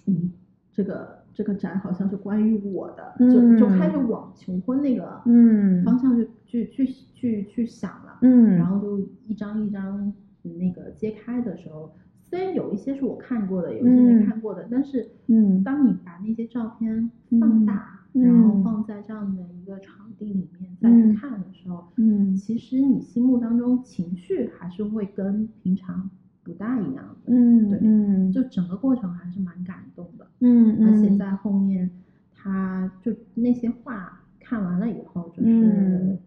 [0.08, 0.32] 嗯，
[0.72, 5.84] 这个这个展好像是关于我的，就就开始往求婚那个嗯。
[5.84, 10.12] 方向去去去去去想了，嗯，然后就一张一张
[10.42, 11.94] 那个揭开的时候。
[12.26, 15.64] 虽然有一些是我看过的，有一些没看过的，但是嗯。
[15.64, 22.36] 当你把那些照片放大，嗯然后放在这样的一个场地里面再去看的时候，嗯。
[22.36, 26.10] 其实你心目当中情绪还是会跟平常
[26.44, 28.32] 不大一样的，嗯对嗯。
[28.32, 31.90] 就整个过程还是蛮感动的，嗯，而且在后面，
[32.34, 36.20] 他就那些话看完了以后，就是嗯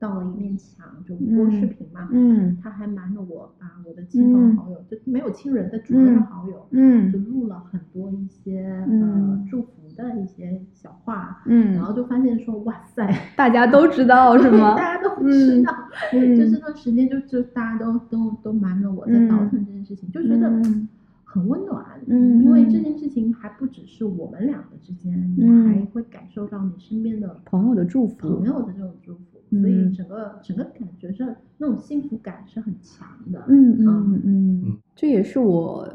[0.00, 14.74] 到了一面墙，就播视频嘛，嗯他还瞒着我把我的亲朋好友，就没有亲人的，主要是好友，就嗯录了很多一些、嗯呃祝福的一些小话，嗯，然后就发现说哇塞，大家都知道是吗？
[14.78, 15.72] 大家都知道，
[16.14, 20.88] 嗯 就这段时间就就大家都都都瞒着我在倒腾这件事情，就觉得嗯
[21.24, 34.22] 很温暖，嗯因为嗯这件事情还不只是我们两个之间，你嗯还会感受到你身边的朋友的祝福朋友的这种祝福，嗯所以整个整个感觉是那种幸福感是很强的，嗯嗯嗯
[34.64, 35.88] 嗯，这也是我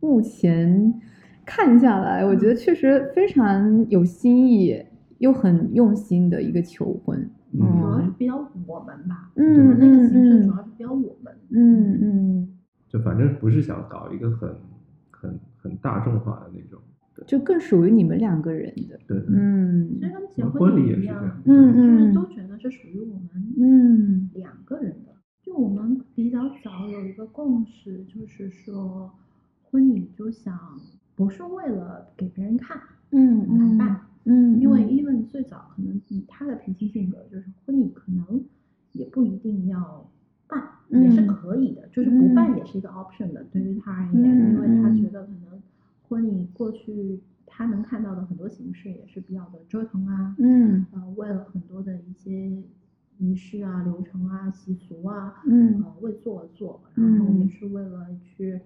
[0.00, 0.92] 目前
[1.46, 4.82] 看下来，我觉得确实非常有新意，
[5.18, 7.18] 又很用心的一个求婚。
[7.50, 8.36] 嗯主要是嗯比较
[8.66, 11.34] 我们吧，嗯就是那个形式嗯主要是比较我们。
[11.50, 12.48] 嗯嗯，
[12.88, 14.54] 就反正不是想搞一个很
[15.10, 16.78] 很很大众化的那种。
[17.26, 18.96] 就更属于你们两个人的。
[19.08, 24.30] 对，嗯其实他们结婚婚礼也也一样是这样，嗯就是嗯都觉得是属于我们嗯。
[24.34, 25.12] 两个人的。
[25.42, 29.10] 就我们比较早有一个共识，就是说
[29.62, 30.58] 婚礼就想
[31.16, 32.80] 不是为了给别人看
[33.12, 38.44] 嗯来办，嗯，因为 even 最早可能以他的脾气性格，就是婚礼可能
[38.92, 40.06] 也不一定要
[40.46, 42.56] 办，也是嗯可以的，就是不办嗯。
[42.56, 45.00] 也是一个 option 的，对于他而言，嗯因为他嗯。
[45.00, 45.62] 觉得可能
[46.08, 47.18] 婚礼过去
[47.58, 50.86] 他能看到的很多形式也是比较的折腾啊，嗯。
[50.92, 52.62] 呃，为了很多的一些
[53.18, 55.82] 仪式啊、流程啊、习俗啊，嗯。
[55.82, 57.50] 呃，为做而做，然后也嗯。
[57.50, 58.60] 是为了去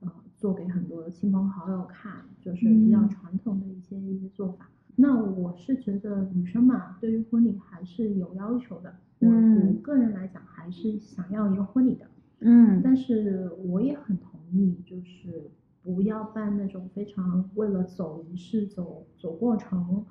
[0.00, 3.08] 呃做给很多亲朋好友看，就是比较嗯。
[3.10, 4.70] 传统的一些一些做法。
[4.96, 8.94] 那我是觉得女生嘛，对于婚礼还是有要求的。
[9.18, 12.06] 我我嗯个人来讲，还是想要一个婚礼的，
[12.38, 12.80] 嗯。
[12.82, 15.50] 但是我也很同意，就是
[15.82, 20.04] 不要办那种非常为了走仪式、走走过程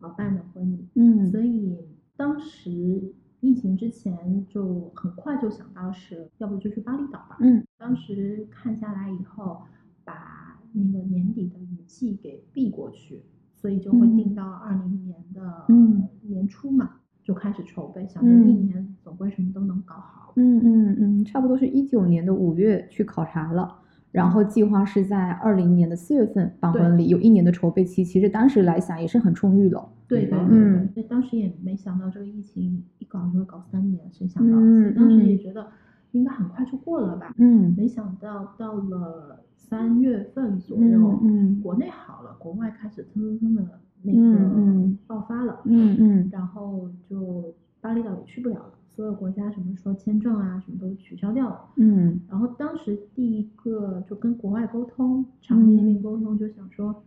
[0.00, 0.88] 而办的婚礼。
[0.94, 1.76] 嗯所以
[2.16, 7.36] 当时疫情之前就很快就想到是，要不就去巴厘岛吧。
[7.40, 9.62] 嗯当时看下来以后，
[10.04, 13.22] 把那个年底的雨季给避过去，
[13.54, 20.32] 所以就会嗯定到二零年的嗯年初嘛，就开始筹备，想着嗯一年总归什么都能搞好。
[20.36, 23.78] 嗯嗯嗯，差不多是一九年的五月去考察了。
[24.12, 29.80] 然后计划是在二零年的四月份办婚礼，有一年的筹备期，其实当时来想也是很充裕了。
[29.80, 34.56] 嗯对对对嗯对，当时也没想到这个疫情一搞就会搞三年，谁想到？
[34.56, 35.66] 嗯当时嗯也觉得
[36.12, 37.34] 应该很快就过了吧。
[37.38, 51.60] 嗯没想到到了三月份左右，嗯嗯国内好了，国外开始蹭蹭蹭的那嗯个嗯爆发了，嗯嗯然后就巴厘岛也去不了了，所有国家什么说签证啊什么都取消掉了。
[51.76, 52.18] 嗯。
[52.30, 57.04] 然后当时第一个就跟国外沟通，场地那边沟通，就想说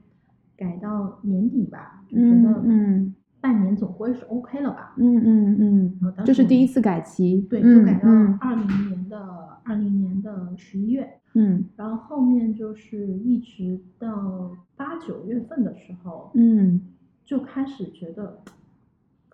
[0.56, 3.16] 改到年底吧，就觉嗯得嗯。
[3.42, 4.94] 半年总归是 OK 了吧。
[4.98, 5.98] 嗯嗯嗯。
[6.00, 8.38] 然后当这是第一次改期，对，嗯就改到嗯。
[8.40, 9.18] 二零年的
[9.64, 11.66] 二零年的十一月，嗯。
[11.76, 16.82] 然后后面就是一直到八九月份的时候，嗯。
[17.26, 18.40] 就开始觉得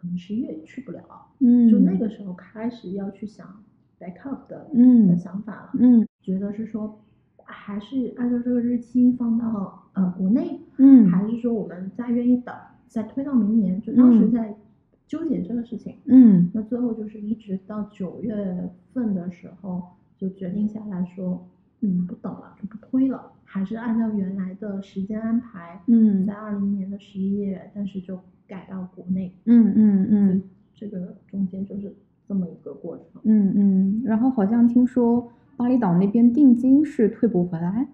[0.06, 1.04] 可能十一月也去不了，
[1.40, 3.64] 嗯，就那个时候开始要去想
[4.00, 5.08] backup 的、嗯。
[5.08, 6.08] 的想法了，嗯。
[6.22, 7.00] 觉得是说
[7.44, 11.10] 还是按照这个日期放到呃国内，嗯。
[11.10, 12.56] 还是说我们再愿意等，
[12.88, 13.82] 再推到明年？
[13.82, 14.32] 就当时嗯。
[14.32, 14.56] 在
[15.08, 15.98] 纠结这个事情。
[16.06, 16.52] 嗯。
[16.54, 19.82] 那最后就是一直到九月份的时候，
[20.18, 21.48] 就决定下来说，
[21.82, 26.26] 嗯，不等了，就不推了，还是按照原来的时间安排，嗯。
[26.28, 30.42] 在二零年的十一月，但是就改到国内，嗯嗯嗯
[30.74, 31.94] 这个中间就是
[32.28, 33.22] 这么一个过程。
[33.24, 37.88] 嗯嗯，然后好像听说巴厘岛那边定金是退不回来。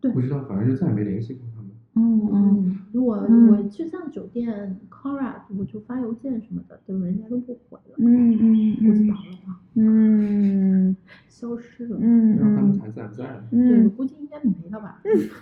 [0.00, 1.70] 对不知道，反正就再也没联系过他们。
[1.96, 10.96] 嗯嗯嗯，如果嗯我就像酒店 Cora，我就发邮件什么的，都人家都不回了，嗯嗯估计倒嗯了吧，嗯
[11.28, 11.96] 消失了。
[12.00, 13.40] 嗯然后他们嗯还在不在？
[13.50, 15.00] 对，估计应该没了吧。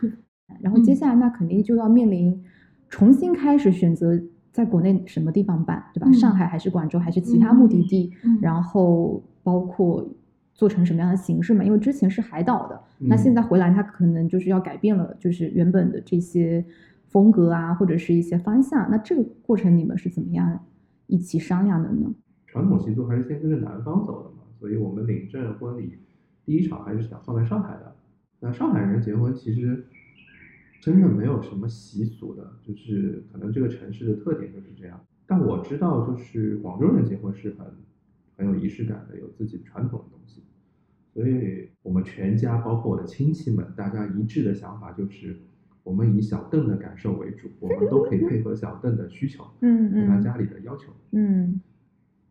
[0.60, 2.44] 然后接下来那肯定就要面临
[2.90, 4.20] 重新开始选择
[4.52, 6.06] 在国内什么地方办，对吧？
[6.08, 8.12] 嗯上海还是广州还是其他目的地？
[8.24, 10.06] 嗯然后包括
[10.52, 11.64] 做成什么样的形式嘛？
[11.64, 16.64] 因为之前是海岛的，那现嗯在回来它可能就是要改变了，就是原本的这些
[17.08, 18.88] 风格啊，或者是一些方向。
[18.90, 20.60] 那这个过程你们是怎么样
[21.06, 22.14] 一起商量的呢？
[22.46, 25.98] 传统习俗还是先跟着南方走的嘛，所以我们领证婚礼
[26.44, 27.94] 第一场还是想放在上海的。
[28.38, 29.86] 那上海人结婚其实
[30.82, 35.00] 真的没有什么习俗的，就是可能这个城市的特点就是这样。
[35.28, 37.64] 但我知道，就是广州人结婚是很
[38.36, 40.42] 很有仪式感的，有自己传统的东西。
[41.14, 45.38] 所以我们全家，包括我的亲戚们，大家一致的想法就是，
[45.84, 50.92] 我们以小邓的感受为主，我们都可以配合小邓的需求，嗯和他家里的要求。
[51.12, 51.60] 嗯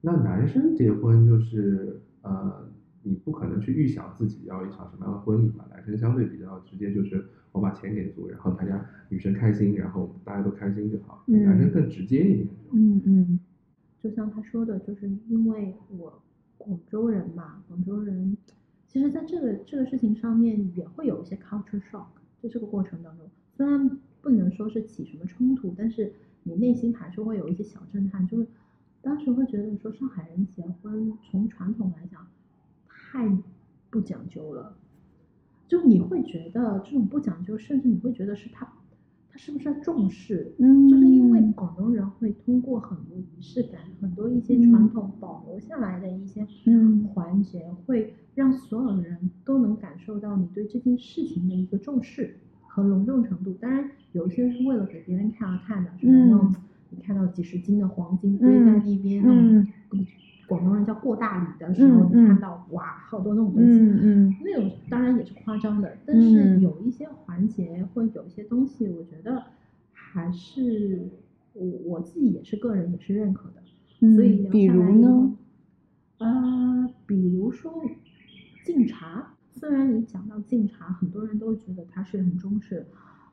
[0.02, 2.70] 那男生结婚就是呃，
[3.04, 5.66] 你不可能去预想自己要一场什么样的婚礼嘛。
[5.70, 11.24] 男生相对比较直接，就是我把钱给足，然后大家女生开心，然后大家都开心就好。
[11.28, 12.48] 嗯男生更直接一点。
[12.72, 13.40] 嗯嗯
[14.00, 16.22] 就像他说的，就是因为我
[16.58, 18.38] 广州人嘛，广州人，
[18.88, 22.08] 其实在这个这个事情上面也会有一些 culture shock，
[22.42, 28.48] 在这个过程当中，虽然不能说是起什么冲突，但是你内心还是会有一些小震撼，就是
[29.02, 32.26] 当时会觉得说上海人结婚从传统来讲
[33.12, 33.30] 太
[33.90, 34.78] 不讲究了。
[35.68, 38.66] 就你会觉得这种不讲究，甚至你会觉得是他
[39.30, 40.54] 他是不是在重视？
[40.60, 40.88] 嗯。
[40.90, 47.04] 就是因为广东人会通过很多仪式感，很多一些传统保留下来的一些嗯。
[47.06, 52.38] 环节，会让所有人都能感受到你对这件事情的一个重视
[52.68, 53.54] 和隆重程度。
[53.60, 56.56] 当然，有一些是为了给别人看而看的，什么那种嗯
[56.94, 59.68] 你看到几十斤的黄金堆在那边，那嗯。
[59.90, 60.06] 种
[60.52, 63.80] 广东人叫过大礼的时候，你看到哇，好多那种东西。
[63.80, 69.42] 嗯嗯那种当然也是夸张的，但是嗯有一些环节或有一些东西，我觉得
[69.94, 71.08] 还是
[71.54, 73.64] 我我自己也是个人也是认可的，
[74.02, 75.38] 嗯，所以聊比如呢？，
[76.18, 77.72] 呃，比如说
[78.66, 82.86] 敬茶，虽然你讲到敬茶，很多人都觉得它是很中式、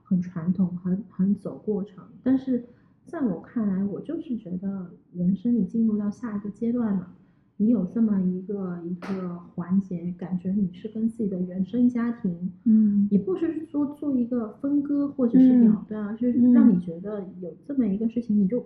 [0.05, 2.65] 很传统、很很走过程，但是
[3.09, 7.15] 在我看来，我就是觉得人生你进入到下一个阶段了。
[7.57, 18.65] 你有这么一个一个环节，感觉你是跟自己的原生家庭，嗯也不是说做一个分割或者是嗯了断，而是嗯让你觉得有这么一个事情，你就，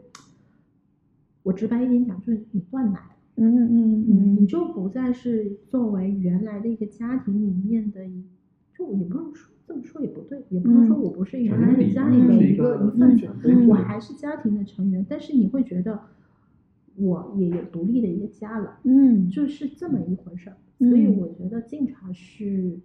[1.44, 3.16] 我直白一点讲，就是你断奶了。
[3.36, 8.24] 嗯嗯嗯，你嗯就不再是作为原来的一个家庭里面的一，
[8.76, 13.26] 就也不用说这么说也不对，也不能说嗯我不是原来的家里的一一个个一份子
[13.66, 15.98] 我还是家庭的成员，但是你会觉得
[16.96, 20.56] 我也有独立的一个家了，嗯就是这么一回事儿。
[20.78, 22.78] 所以嗯我觉得敬茶是，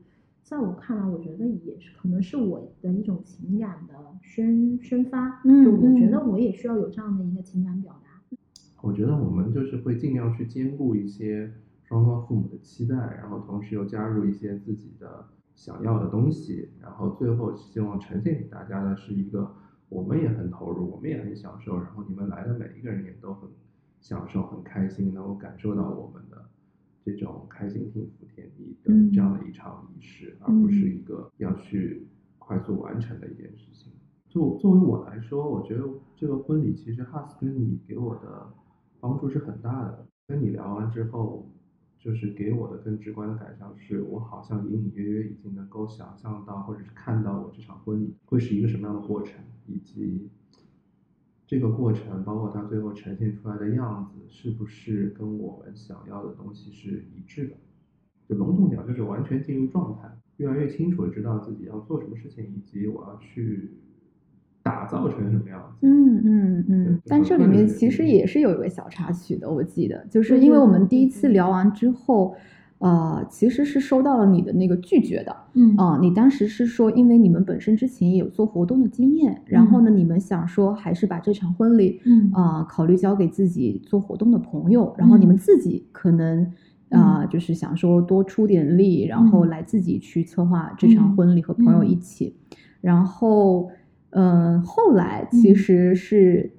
[0.43, 8.37] 在我看来，我觉得也是可能是我的一种情感的宣宣发，嗯就我觉嗯得我也需要有这样的一个情感表达。
[8.81, 11.51] 我觉得我们就是会尽量去兼顾一些
[11.83, 15.25] 双方父母的期待，然后同时又加入一些自己的
[15.57, 19.51] 想要的东西，然后最后希望呈现给大家的是一个
[19.89, 23.49] 我们也很投入，我们也很享受，然后你们来的每一个人也都很
[23.99, 26.45] 享受、很开心，能够感受到我们的
[27.03, 33.91] 这种开心、幸福、甜蜜的嗯这样的一场仪式，而不是一个要去快速完成的一件事情。
[34.29, 35.83] 就作为我来说，我觉得
[36.15, 38.53] 这个婚礼其实 Has 跟你给我的
[38.99, 40.05] 帮助是很大的。
[40.27, 41.49] 跟你聊完之后，
[42.07, 50.29] 就是给我的更直观的感想是，我好像隐隐约约已经能够想象到，或者是看到我这场婚礼会是一个什么样的过程，以及
[51.45, 57.57] 这个过程，包括它最后呈现出来的样子，是不是跟我们想要的东西是一致的？
[58.29, 63.71] 就笼统讲，就是完全进入状态，越来越清楚的知道自己要做什么事情，以及我要去
[64.67, 65.85] 打造成什么样子。
[65.87, 72.35] 嗯嗯嗯，但这里面其实也是有一个小插曲的，我记得，就是因为我们第一次聊完之后，
[72.79, 75.75] 呃，其实是收到了你的那个拒绝的，嗯。
[75.77, 82.31] 啊、你当时是说，因为你们本身之前也有做活动的经验，然后呢，你们想说还是把这场婚礼嗯。
[82.33, 85.37] 啊、考虑交给自己做活动的朋友，然后你们嗯。
[85.37, 86.43] 自己可能
[86.89, 89.49] 啊、嗯就是想说多出点力，然后嗯。
[89.49, 91.11] 来自己去策划这场。
[91.11, 91.87] 嗯婚礼和朋友嗯。
[91.87, 92.35] 一起，
[92.81, 93.69] 然后
[94.19, 96.51] 嗯、后来其嗯实是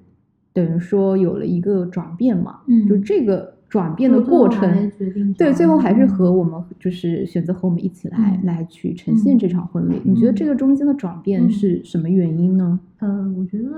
[0.53, 4.91] 等于说有了一个转变嘛，嗯就这个转变的过程，
[5.37, 10.01] 对，最后还是嗯和我们就是选择和我们一起来、嗯来去呈现这场婚礼。
[10.05, 12.79] 你觉得嗯这个中间的转变嗯是什么原因呢？
[12.99, 13.69] 呃，我觉得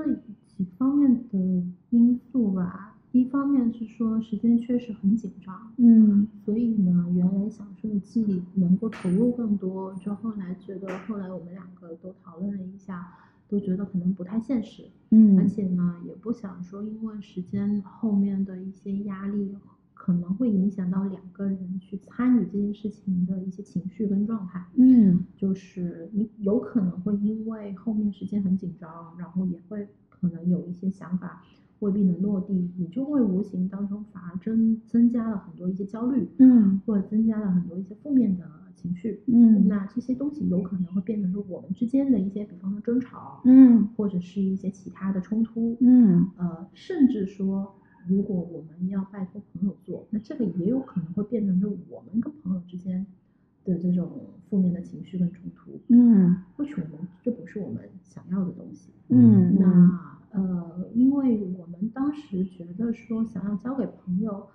[0.47, 2.88] 几方面的因素吧。
[3.13, 13.05] 一方面是说时间确实很紧张，嗯所以呢，原来想设计能够投入更多，就后来觉得，后来我们两个都讨论了一下，
[13.51, 15.37] 都觉得可能不太现实，嗯。
[15.37, 19.55] 而嗯且呢，也不想说因为时间后面的一些压力，
[19.93, 24.65] 可能会影响到两个人去参与这件事情的一些情绪跟状态。
[24.75, 25.25] 嗯。
[25.35, 31.43] 就是你有可能会因为后面时间很紧张，然后也会可能有一些想法
[31.79, 36.79] 未必能落地，你就会无形当中反而增增加了很多一些焦虑，嗯。
[36.85, 38.45] 或者增加了很多一些负面的
[38.82, 39.21] 情绪。
[39.27, 39.67] 嗯。
[39.67, 43.88] 那这些东西有可能会变成说我们之间的一些，比方说争吵，嗯。
[43.95, 46.29] 或者是一些其他的冲突，嗯。
[46.38, 47.75] 呃，甚至说，
[48.07, 53.05] 如果我们要拜托朋友做，那这个也有可能会变成是我们跟朋友之间
[53.63, 54.09] 的这种
[54.49, 56.36] 负面的情绪跟冲突，嗯。
[56.57, 58.91] 或许我们这不是我们想要的东西。
[59.09, 59.55] 嗯。
[59.59, 60.11] 那。
[60.34, 64.47] 呃，因为我们当时觉得说想要交给朋友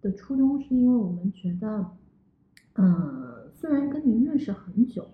[0.00, 1.92] 的初衷，是因为我们觉得，
[2.74, 5.06] 呃，虽然跟您认识很久，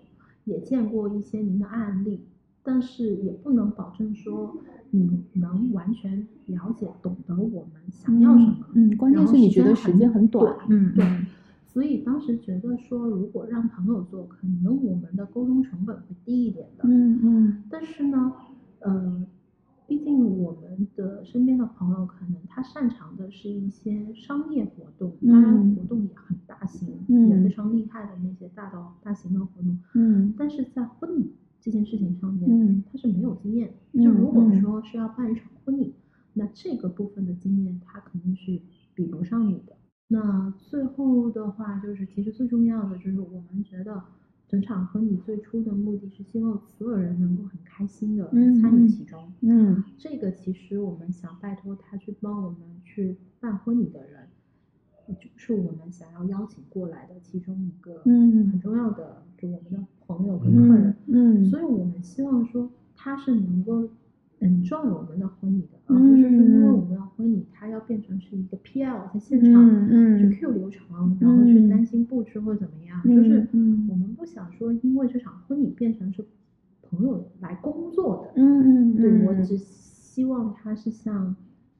[0.45, 2.21] 也见过一些您的案例，
[2.63, 4.57] 但是也不能保证说
[4.91, 8.65] 你能完全了解、懂得我们想要什么。
[8.73, 11.25] 嗯，关键是你觉得时时间很短，嗯对嗯
[11.67, 16.83] 所以当时觉得说，如果让朋友做，可能我们的沟通成本会低一点的。
[16.87, 18.33] 嗯嗯但是呢，
[18.79, 19.23] 呃，
[19.85, 26.09] 毕竟我们的身边的朋友可能他擅长的是一些商业活动，当然嗯活动也
[27.29, 33.73] 也非常厉害的那些大的大型的活动，嗯但是在婚礼这件事情上面，嗯他是没有经验。
[33.93, 35.93] 嗯就如果嗯说是要办一场婚礼，
[36.33, 38.61] 那这个部分的经验他肯定是
[38.93, 39.75] 比不上你的。
[40.07, 44.01] 那最后的话，就是其实最重要的就是我们觉得
[44.47, 49.31] 整场婚礼最初的目的是希望所有人能够很开心的嗯参与嗯其中。
[49.41, 54.27] 嗯这个其实我们想拜托他去帮我们去办婚礼的人，
[55.19, 58.49] 就是我们想要邀请过来的其中一个嗯。
[58.51, 61.41] 很重要的，就我们的朋友跟客人嗯。
[61.41, 63.87] 嗯所以我们希望说他是能够
[64.39, 70.17] enjoy 我们的婚礼的，而不是说因为嗯我们的婚礼他要变成是一个 PL 在现场嗯嗯。
[70.31, 71.69] 去 Q 流程，然后去嗯。
[71.69, 73.87] 担心布置或怎么样，嗯就是嗯。
[73.89, 76.25] 我们不想说因为这场婚礼变成是
[76.81, 81.35] 朋友来工作的，嗯嗯对我只希望他是像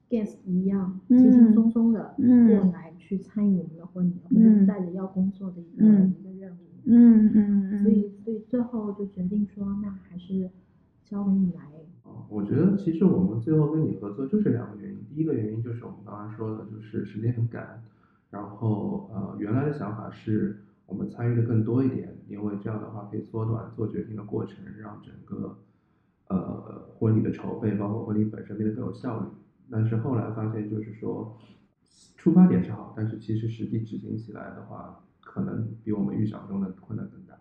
[0.10, 1.18] guest 一样嗯。
[1.18, 2.48] 轻轻松松的嗯。
[2.48, 6.58] 过来去参与我们的婚礼，或者带着要工作的一个、嗯一个任务。
[6.86, 10.48] 嗯嗯嗯，所以，所以最后就决定说，那还是
[11.04, 11.62] 交给你来。
[12.04, 15.00] 哦，我觉得其实我们最后跟你合作就是两个原因。
[15.10, 17.82] 第一个原因就是我们刚刚说的，就是时间很赶，
[18.30, 25.58] 然后呃，原来的想法是我们参与的更多一点，因为这样的话可以缩短做决定的过程，让整个
[26.28, 29.26] 呃婚礼的筹备，包括婚礼本身变得更有效率。
[29.72, 31.36] 但是后来发现，就是说
[32.20, 37.34] 出发点是好，但是其实实际执行起来的话，可能比我们预想中的困难更大。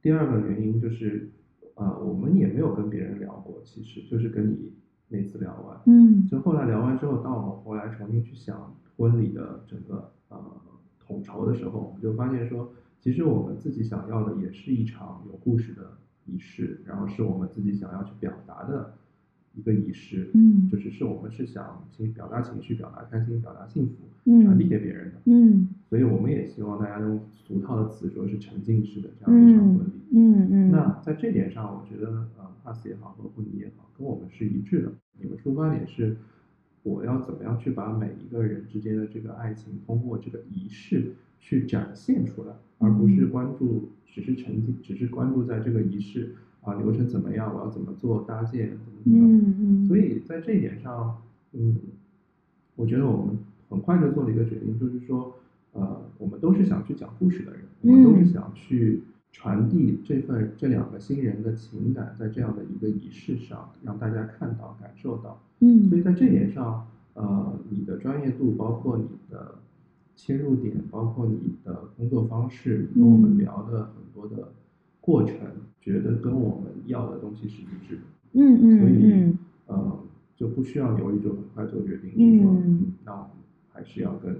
[0.00, 1.30] 第二个原因就是，
[1.74, 4.72] 呃，我们也没有跟别人聊过，其实就是跟你
[5.08, 10.42] 那次聊完，嗯就后来聊完之后，当我们回来重新去想婚礼的整个呃
[10.98, 18.94] 统筹的时候，我们就发现说，其实我们自己想要的也是一场有故事的仪式，然后是我们自己想要去表达的
[19.54, 23.94] 一个仪式，嗯就是是我们是想情表达情绪、表达开心、表达幸福，
[24.24, 25.20] 嗯传递给别人的。
[25.26, 29.90] 嗯所以我们也希望大家用俗套的词说是沉浸式的这样一场婚礼。
[30.12, 34.92] 嗯嗯，那在这点上，我觉得呃，pass 也好和婚礼也好，跟我们是一致的。
[35.20, 36.16] 你们出发点是，
[36.82, 48.70] 我要怎么样去把每一个人之间的这个爱情通过这个仪式去展现出来，而不是关注只是沉浸，只是关注在这个仪式啊流程怎么样，我要怎么做搭建
[49.04, 49.96] 怎么所。
[49.96, 51.16] 以在这一点上，
[51.52, 51.76] 嗯，
[52.76, 53.38] 我觉得我们
[53.68, 55.34] 很快就做了一个决定，就是说，
[55.72, 58.26] 呃，我们都是想去讲故事的人，我们都是嗯。
[58.26, 59.02] 想去
[59.32, 65.40] 传递这份这两个新人的情感，在这样的一个仪式上，让大家看到、感受到。
[65.60, 65.88] 嗯。
[65.88, 69.54] 所以在这点上，呃，你的专业度，包括你的
[70.14, 73.38] 切入点，包括你的工作方式，你跟我们嗯。
[73.38, 74.52] 聊的很多的
[75.00, 75.36] 过程，
[75.80, 78.02] 觉得跟我们要的东西是一致的。
[78.32, 79.98] 嗯嗯所以嗯呃
[80.36, 83.30] 就不需要犹豫，就很快做决定，是说，嗯嗯，那我们
[83.72, 84.36] 还是要跟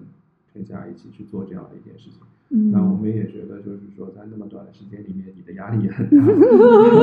[0.53, 2.21] 陈霞一起去做这样的一件事情。
[2.51, 6.17] 嗯，那我们也觉得，就是说，在那么短的时间里面，你的压力也很大。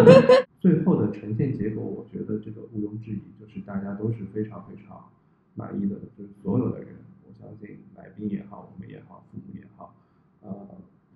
[0.60, 4.99] 最后的呈现结果，我觉得这个毋庸置疑，就是大家都是非常非常
[5.55, 6.89] 满意的，就是所有的人，
[7.28, 9.93] 我相信来宾也好，我们也好，父母也好，
[10.41, 10.68] 呃，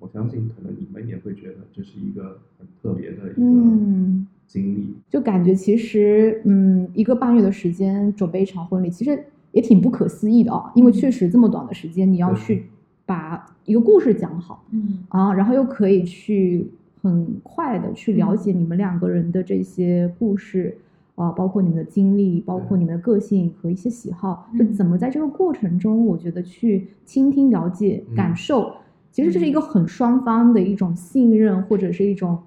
[0.02, 4.28] 我相信可能你们也会觉得这是一个很特别的一个嗯。
[4.48, 4.94] 经历。
[5.10, 9.24] 就感觉其实，嗯，一个半月的时间准备一场婚礼，其实
[9.54, 10.70] 也挺不可思议的啊。
[10.76, 12.66] 因为确实这么短的时间，你要去
[13.06, 15.06] 把一个故事讲好嗯。
[15.08, 16.68] 啊，然后又可以去
[17.02, 20.76] 很快的去了解你们两个人的这些故事
[21.16, 24.74] 啊，包括你们的经历，包括你们的个性和一些喜好，就嗯。
[24.74, 28.16] 怎么在这个过程中，我觉得去倾听、了解、嗯。
[28.16, 28.74] 感受，
[29.12, 32.42] 其实这是一个很双方的一种信任，或者是一种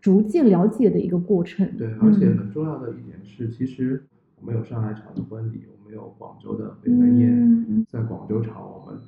[0.00, 1.68] 逐渐了解的一个过程。
[1.76, 4.04] 对，而且嗯很重要的一点是，其实
[4.40, 8.98] 我们有上海场的婚礼，我们有广州的回门宴，在广州场我们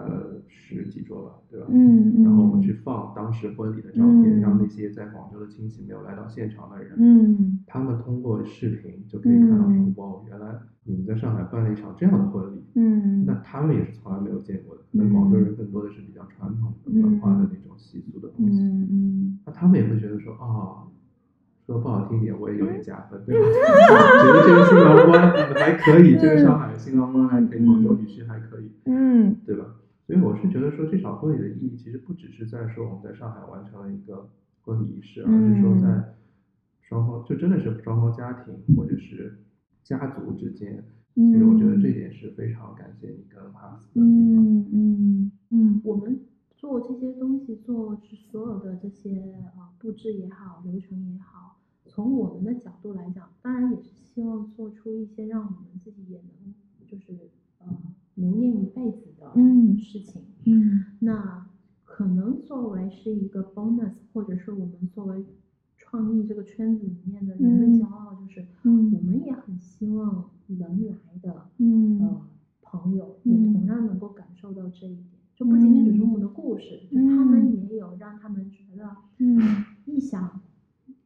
[0.00, 1.66] 办了十几桌吧，对吧？
[1.70, 2.24] 嗯嗯。
[2.24, 4.40] 然后我们去放当时婚礼的照片，嗯。
[4.40, 7.60] 让那些在广州的亲戚没有来到现场的人，嗯。
[7.66, 14.82] 他们通过视频就可以看到说，嗯哇，原来你们在上海办了一场这样的婚礼，嗯，那他们也是从来没有见过的。
[14.92, 19.38] 可能广州人更多的是比较传统的文化的那种习俗的东西，嗯嗯。
[19.46, 20.88] 那他们也会觉得说，啊、
[21.66, 23.44] 说不好听点，我也有点加分，对吧？
[24.24, 29.36] 觉得这个新郎官嗯还可以，这个上海的新郎官还可以，广州女婿还可以，嗯。
[29.44, 29.66] 对吧？
[30.08, 34.30] 所以我是觉得说，这场婚礼的意义其实不只是在说我们在上海完成了一个
[34.62, 36.14] 婚礼仪式，而是说在
[36.80, 39.38] 双方就真的是双方家庭或者是
[39.82, 40.82] 家族之间。
[41.14, 44.46] 所以我觉得这一点是非常感谢你跟帕斯的地方。
[44.46, 46.20] 嗯嗯嗯我们
[46.56, 48.00] 做这些东西，做
[48.30, 56.54] 所有的这些啊布置也好，流程也好，从我们的角度来讲，当然也是希望做出一些让我们自己也能
[56.86, 57.28] 就是
[57.58, 57.66] 呃
[58.14, 60.22] 留念一辈子的嗯事情。
[60.44, 61.48] 嗯那
[61.84, 65.24] 可能作为是一个 bonus，或者是我们作为
[65.76, 72.20] 创意这个圈子面的人的嗯骄傲，就是嗯我们也很希望能来的嗯呃
[72.60, 79.38] 朋友也嗯同样能够感受到这一点，就不仅仅只是我们的故事，就他们也有让他们觉得嗯
[79.86, 80.40] 意想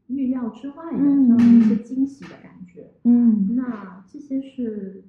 [0.08, 2.90] 预料之外的嗯这样一些惊喜的感觉。
[3.04, 5.04] 嗯那这些是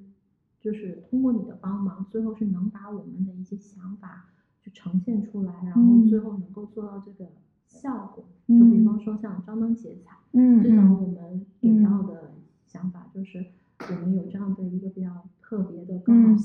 [0.60, 4.30] 就是通过你的帮忙，最后是能把我们的一些想法
[4.62, 7.32] 去呈现出来，然后嗯最后能够做到这个
[7.68, 8.26] 效果。
[8.48, 12.32] 嗯就比方说像张灯结彩，嗯最早嗯我们给到的
[12.66, 13.46] 想法就是
[13.80, 16.38] 我们有这样的一个比较特别的，刚好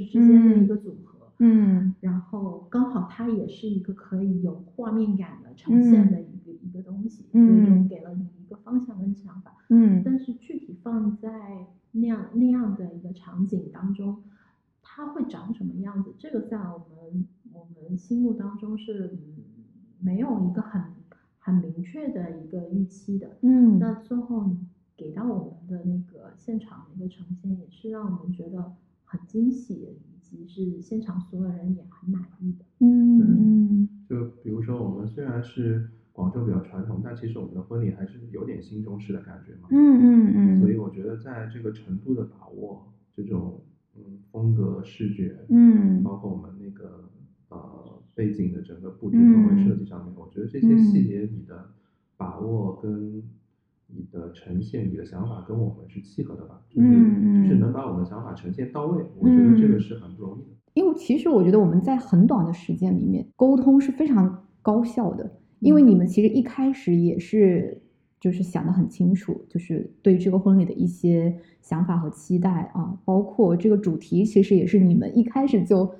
[0.00, 1.18] 嗯姓氏之间的一个组合。
[1.44, 9.56] 嗯然后刚好它也是一个可以有画面感的呈现的一个、一个东西，所以嗯就给了你一个方向跟想法。
[9.68, 14.22] 嗯但是具体放在那样那样的一个场景当中，
[14.82, 16.14] 它会长什么样子？
[16.16, 19.42] 这个在我们我们心目当中是嗯
[19.98, 20.80] 没有一个很
[21.38, 23.36] 很明确的一个预期的。
[23.40, 24.58] 嗯那最后你
[24.96, 28.72] 给到我们的那个现场的一个呈现，也是让我们觉得
[29.04, 32.64] 很惊喜，以及是现场所有人也很满意的。
[32.78, 39.68] 嗯嗯就比如说，我们虽然是广州比较传统，但其实我们的婚礼还是有点新中式的感觉嘛。
[39.70, 43.62] 嗯嗯嗯，所以我觉得在这个程度的把握，这种
[43.96, 47.10] 嗯风格、视觉，嗯包括我们那个
[47.48, 51.70] 呃背景的整个布置氛围设计上面，我觉得这些细节你的
[52.16, 53.22] 把握跟
[53.94, 56.60] 你的呈现、你的想法跟我们是契合的吧？
[56.68, 56.88] 就是
[57.42, 60.48] 就是能把我们的想法呈现到位，我觉得这个是很不容易的。
[60.74, 65.30] 因为其实我觉得我们在很短的时间里面沟通是非常高效的，
[65.60, 67.82] 因为你们其实一开始也是
[68.18, 75.92] 就是想得很清楚，就是对这个婚礼的一些想法和期待啊，包括这个主题，其实也是你们一开始就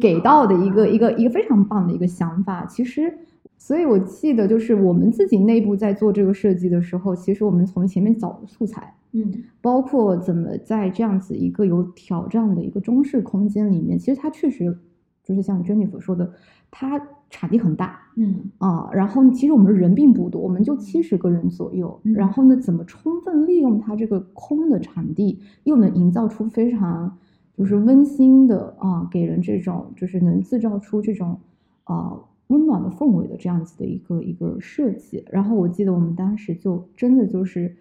[0.00, 2.64] 给到的一个一个一个非常棒的一个想法。
[2.66, 3.12] 其实，
[3.60, 8.94] 所以我记得就是我们自己内部在做这个设计的时候，其实我们从前面找素材。
[9.12, 9.28] 嗯
[9.60, 14.78] 包括怎么在这样子一个有挑战的一个中式空间里面，其实它确实
[15.24, 16.32] 就是像 Jennifer 说的，
[16.70, 27.18] 它场地很大嗯啊，然后其实我们人并不多，我们就七十个人左右，嗯然后呢，怎么充分利用它这个空的场地，又能营造出非常
[27.58, 31.36] 就是温馨的啊，给人这种就是能制造出这种
[31.82, 32.16] 啊
[32.50, 35.24] 温暖的氛围的这样子的一个一个设计。
[35.30, 37.74] 然后我记得我们当时就真的就是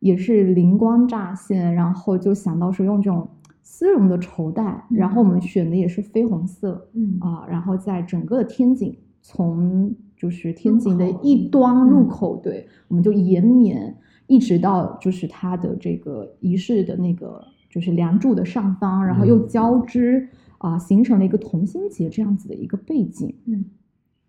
[0.00, 3.28] 也是灵光乍现，然后就想到说用这种
[3.62, 7.16] 丝绒的绸带，然后我们选的也是绯红色嗯。
[7.20, 12.08] 啊，然后在整个的天井从就是天井的一端入嗯。
[12.08, 13.96] 口，对，我们就延绵
[14.26, 19.48] 一直到就是它的这个仪式的那个就是梁柱的上方，然后又嗯。
[19.48, 23.34] 交织啊，形成了一个同心结这样子的一个背景。
[23.46, 23.64] 嗯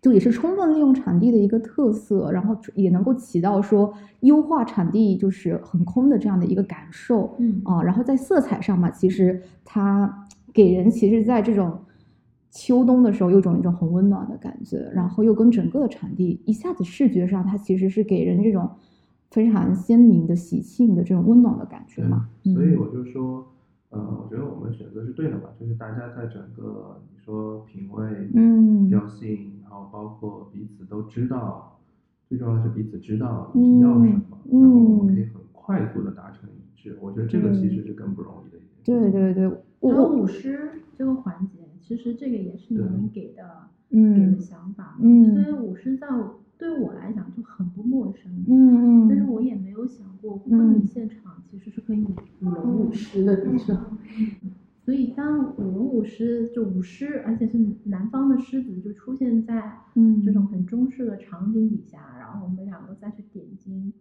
[0.06, 7.82] 就也是充分利用场地的一个特色，然后也能够起到说优化场地就是很空的这样的一个感受嗯啊。
[7.82, 11.76] 然后在色彩上嘛，其实它给人其实在这种
[12.52, 18.70] 秋冬的时候有种一种很温暖的感觉，然后又跟整个的场地一下子视觉上它其实是给人这种
[19.32, 22.28] 非常鲜明的喜庆的这种温暖的感觉嘛。
[22.44, 23.44] 对，所以嗯我就说，
[23.90, 28.04] 呃，我觉得我们选择是对的嘛，就是大家在整个你说品味、
[28.34, 31.78] 嗯调性，然后包括彼此都知道，
[32.28, 34.22] 最重要的是彼此知道你是要什么，
[34.52, 35.30] 嗯然后我们可以嗯。
[35.34, 36.96] 很快速的达成一致。
[37.00, 39.10] 我觉得这个其实是更不容易的一件事。
[39.10, 39.46] 对对对，
[39.80, 43.42] 我还有舞狮这个环节，其实这个也是你们给的
[43.90, 45.34] 给嗯的想法，嗯。
[45.34, 49.24] 所以舞狮在我对我来讲就很不陌生，嗯嗯，但是。
[49.26, 52.08] 我也没有想过婚礼现场其实是可以舞
[52.40, 53.76] 舞龙舞狮的那种。
[54.86, 63.92] 所以当舞龙舞狮就舞狮，而且是南方的狮子就出现在嗯这种很中式的场景底下，然后我们两个再去点睛，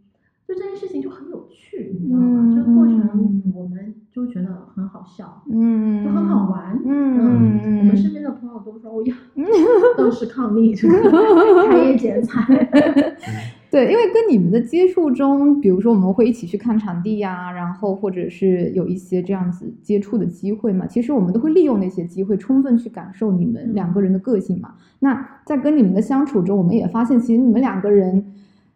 [0.48, 2.42] 就这件事情就很有趣，你知道吗？
[2.46, 6.80] 嗯这个过程嗯我们就觉得很好笑，嗯就很好玩。
[6.86, 9.16] 嗯我们身边的朋友都说，哦呀，
[9.98, 12.46] 当时抗力，这 个开业剪彩。
[13.72, 24.76] 对，因为跟你们的接触中，比如说我们会一起去看场地呀、然后或者是有一些这样子接触的机会嘛，其实我们都会利用那些机会，充分去感受你们两个人的个性嘛。
[25.00, 28.26] 那在跟你们的相处中，我们也发现，其实你们两个人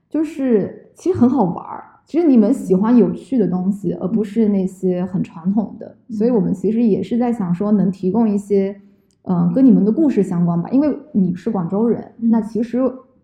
[0.10, 1.84] 就是其实很好玩儿。
[2.06, 8.76] 其实你们喜欢有趣的东西，而不是那些很传统的，所以我们其实也是在想说，能提供一些，
[9.26, 10.68] 嗯、跟你们的故事相关吧。
[10.72, 12.80] 因为你是广州人，嗯那其实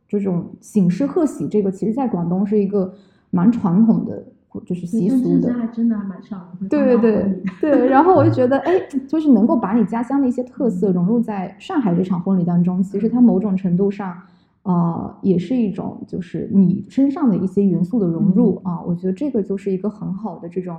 [0.08, 2.94] 这种醒狮贺喜这个，其实在广东是一个
[3.32, 4.24] 蛮传统的，
[4.66, 14.16] 就是习俗的还真的还蛮少人会对对对对，然后我就觉得， 哎，就是能够把你家乡的一些特色融入在上海这场婚礼当中，其实它某种程度上，
[14.64, 18.82] 呃，也是一种就是你身上的一些元素的融入啊。
[18.82, 20.78] 我觉得这个就是一个很好的这种。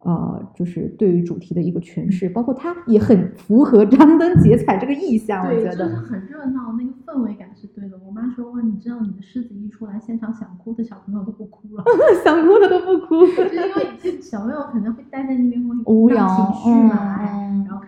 [0.00, 7.98] 呃，就是对于主题的一个诠释，包括它也很符合张灯结彩这个意象，我对，觉得就是很热闹，那个氛围感是对的。
[8.06, 11.84] 我妈说哇，你知道你的狮子一出来，现场想哭的小朋友都不哭了，
[12.22, 17.45] 想哭的都不哭，就是因为小朋友可能会待在那边会无聊让情绪嘛，哎嗯然后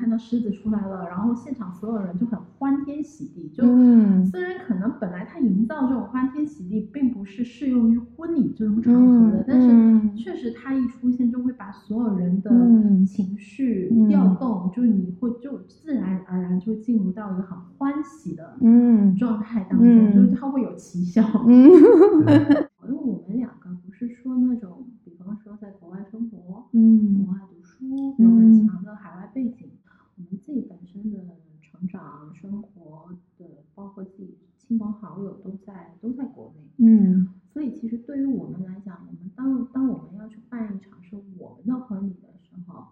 [0.09, 4.25] 看到狮子出来了，然后现场所有人就很欢天喜地，就、嗯。
[4.25, 10.17] 虽然可能本来他营造这种欢天喜地并不是适用于婚礼这种场合的，嗯但是嗯。
[10.17, 13.05] 确实他一出现就会把所有人的嗯。
[13.05, 14.09] 情绪嗯。
[14.09, 19.15] 调动，就你会就自然而然就进入到一个很欢喜的嗯。
[19.15, 20.15] 状态当中，嗯。
[20.15, 21.23] 就是他会有奇效。
[21.47, 21.69] 嗯。
[22.89, 27.27] 因为我们两个不是说那种，比方说在国外生活，嗯。
[27.27, 29.69] 国外读书，有很强的海外背景，
[30.17, 31.19] 我们自己本身的
[31.61, 33.45] 成长、生活的，
[33.75, 42.87] 包括自己亲朋好友都在都在国内，嗯所以其实对于我们来讲，我们当当我们要去办一场是我们的婚礼的时候，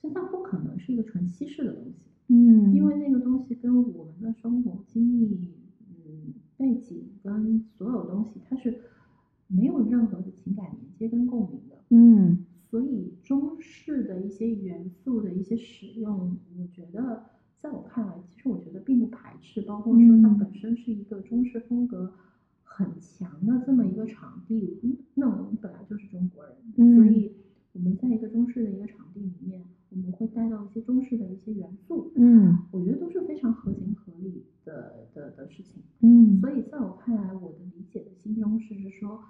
[0.00, 2.06] 其实它不可能是一个纯西式的东西。
[2.28, 5.52] 嗯，因为那个东西跟我们的生活经历、
[6.06, 8.82] 嗯背景跟所有东西，它是
[9.46, 11.76] 没有任何的情感连接跟共鸣的。
[11.88, 17.24] 嗯所以中式的一些元素的一些使用，我觉得
[17.58, 22.12] 在我看来，其实我觉得并不排斥，包括说它嗯本身是一个中式风格
[22.64, 26.96] 很强的这么一个场地，嗯那我们本来就是中国人，嗯。
[26.96, 27.32] 所以
[27.72, 35.80] 我们在一个中式的一个场地里面，我们会带到一些中式的一些元素，嗯我觉得都是非常合情合理的的的事情。
[36.00, 36.40] 嗯。
[36.40, 39.20] 所以在我看来，我的理解的新中式是说，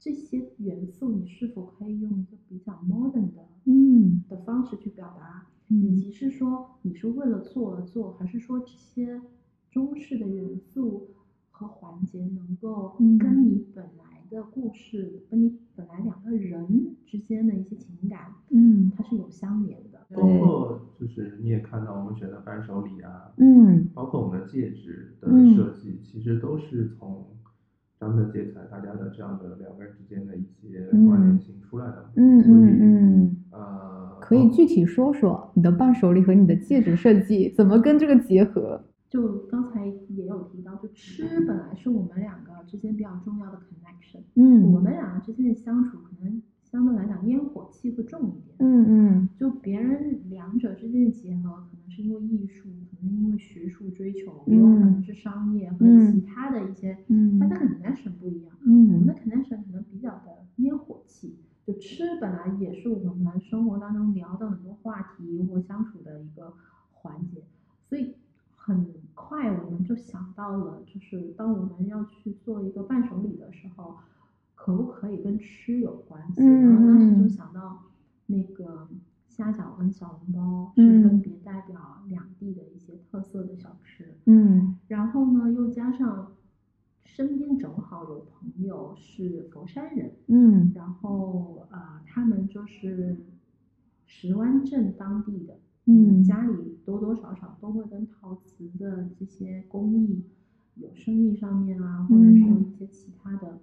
[0.00, 4.24] 这些元素你是否可以用一个比较 modern 的嗯。
[4.28, 5.82] 的方式去表达，嗯。
[5.82, 9.20] 以及是说你是为了做而做，还是说这些
[9.76, 11.10] 中式的元素
[11.50, 19.98] 和环节能够嗯跟你本来的故事，跟你本来两个人之间的一些情感，嗯它是有相连的。
[20.14, 27.26] 包括就是你也看到我们选的伴手礼啊，嗯包括我们的戒指的嗯设计，其实都是从
[28.00, 32.10] 张灯结彩大家的这样的两个人之间的一些关联性出来的。
[32.16, 38.82] 嗯所以嗯嗯，呃，可以具体说说你的伴手礼和你的戒指设计怎么跟这个结合？
[39.08, 39.62] 就刚
[40.96, 44.72] 吃本来是我们两个之间比较重要的 connection，、嗯。
[44.72, 48.56] 我们两个之间的相处可能相对来讲烟火气会重一点。
[48.60, 49.28] 嗯嗯。
[49.38, 57.38] 就别人两者之间的结合，可能是因为艺术，可能因为学术追求，也有可能是商业和嗯其他的一些，嗯。
[57.38, 58.56] 大家 connection 不一样。
[58.64, 58.94] 嗯。
[58.94, 61.36] 我们的嗯 connection 可能比较的烟火气，
[61.66, 66.54] 就吃本来也是我们生活当中聊的很多话题或相处的一个
[66.92, 67.42] 环节，
[67.88, 68.14] 所以
[68.66, 73.94] 很快我们就想到了，就是当我们要去做一个伴手礼的时候，
[74.56, 76.42] 可不可以跟吃有关系？
[76.42, 77.84] 然后当时就嗯想到
[78.26, 78.88] 那个
[79.28, 84.76] 虾饺跟小笼包嗯是分别代表两地的一些特色的小吃，嗯。
[84.88, 86.32] 然后呢，又加上
[87.04, 90.72] 身边正好有朋友是佛山人，嗯。
[90.74, 93.16] 然后呃，他们就是
[94.06, 95.56] 石湾镇当地的，
[95.86, 100.22] 嗯家里多多少少都会跟陶瓷的这些工艺
[100.74, 103.58] 有生意上面啊，或者说嗯一些其他的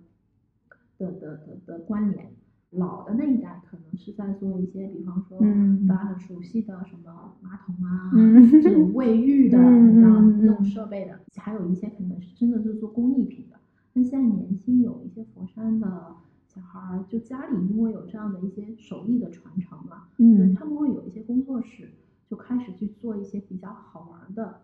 [0.97, 2.31] 的的的的关联。
[2.71, 13.57] 老的那一代可能是在做一些，比方说嗯大家很熟悉的什么马桶啊，嗯这种 卫浴的，嗯那种嗯设备的，还有一些可能是真的是做工艺品的。
[13.93, 16.15] 那现在年轻有一些佛山的
[16.47, 21.91] 小孩儿，就家里因为有这样的一些手艺的传承嘛，对，嗯他们会有一些工作室，
[22.33, 24.61] 就开始去做一些比较好玩的，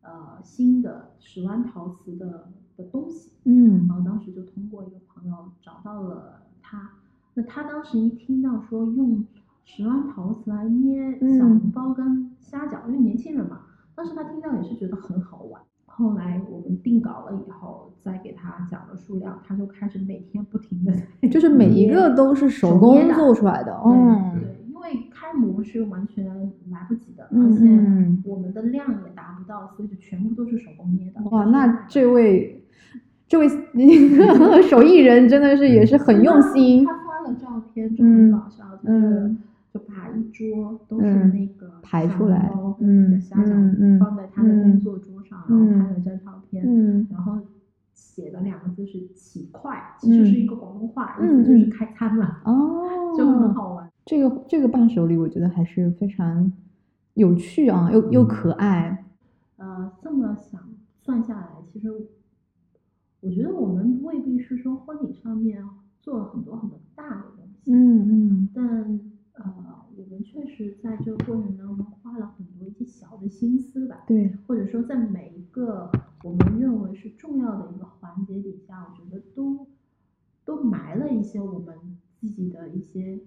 [0.00, 3.30] 呃，新的石湾陶瓷的的东西。
[3.44, 6.90] 嗯然后当时就通过一个朋友找到了他，
[7.34, 9.24] 那他当时一听到说用
[9.64, 13.60] 石湾陶瓷来捏嗯小笼包跟虾饺，因为年轻人嘛，
[13.94, 15.62] 当时他听到也是觉得很好玩。
[15.86, 20.92] 后来我们定稿了以后，再给他讲了数量，他就开始每天不停的
[21.30, 26.50] 就是每一个都是手工做出来的，对嗯对，因为开模是完全
[27.34, 31.22] 而且嗯我们的量也达不到，所以就全部都是手工捏的。
[31.30, 32.64] 哇，那这位
[33.26, 33.48] 这位
[34.68, 39.38] 手艺人真的是也是很用心，他发了照片，就很搞笑，就是嗯。
[39.72, 47.06] 就把一桌都是嗯那个小排出来嗯虾饺放在他的工作桌上，然后拍了张照片，嗯。
[47.10, 47.38] 然后
[47.94, 51.70] 写的两个字是“起快”，其实是一个广东话，意嗯思就是嗯。
[51.70, 52.82] 开餐了，哦，
[53.16, 53.88] 就很好玩。
[54.04, 56.52] 这个这个伴手礼，我觉得还是非常
[57.14, 58.28] 有趣啊，又又嗯。
[58.28, 59.04] 可爱。
[59.56, 60.60] 呃，这么想
[61.00, 61.90] 算下来，其实
[63.20, 65.64] 我觉得我们未必是说婚礼上面
[66.00, 68.48] 做了很多很多大的东西，嗯嗯。
[68.54, 69.00] 但
[69.34, 69.54] 呃，
[69.96, 75.90] 我们确实在这个过程当中花了很多一些小的心思吧，对，或者说在每一个
[76.24, 79.66] 我们认为是重要的一个环节底下，我觉得都
[80.44, 81.76] 都埋了一些我们
[82.20, 83.20] 自己的一些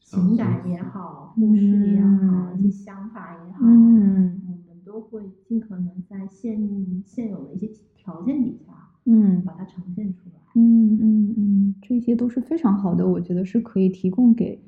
[0.00, 1.62] 情感也好，故事
[1.92, 8.72] 也好，一些嗯想法也好，嗯我们都会尽可能在现现有的一些条件底下，
[9.06, 10.40] 嗯把它呈现出来。
[10.54, 14.60] 嗯嗯嗯，这些都是非常好的，我觉得是可以提供给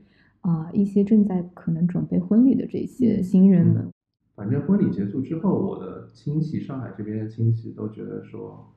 [0.42, 3.90] 啊、一些正在可能准备婚礼的这些嗯新人们。
[4.34, 8.72] 反正婚礼结束之后，我的亲戚，上海这边的亲戚都觉得说，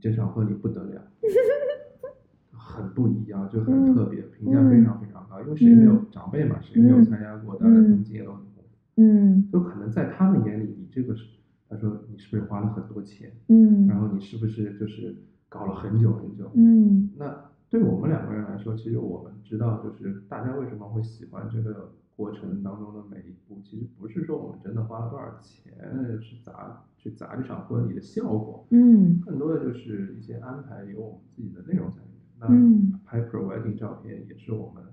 [0.00, 1.02] 这场婚礼不得了，
[2.52, 5.40] 很不一样，就很特别，评价非常非常高。
[5.40, 8.52] 因为谁没有长辈嘛，谁没有参加过，大家他们经验都很。
[8.98, 11.24] 嗯就可能在他们眼里，你这个是，
[11.66, 15.16] 他说你是不是花了很多钱，嗯然后你是不是就是
[15.48, 16.50] 搞了很久很久？
[16.54, 17.34] 嗯那
[17.70, 25.72] 对我们两个人来说，其实我们知道，就是大家为什么会喜欢这个过程当中的每一步，其实不是说我们真的花了多少钱
[26.20, 32.20] 去砸去砸这场婚礼的效果，嗯更多的就是一些安排有我们自己的内容在里面。
[32.38, 34.84] 那嗯拍 pro wedding 照片也是我们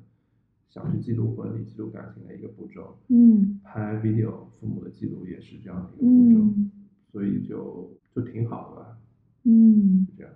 [0.69, 2.95] 想去记录婚礼、记录感情的一个步骤。
[3.09, 6.71] 嗯拍 video 父母的记录也是这样的一个步骤，嗯
[7.11, 8.97] 所以就就挺好的吧，
[9.43, 10.31] 嗯，就这样。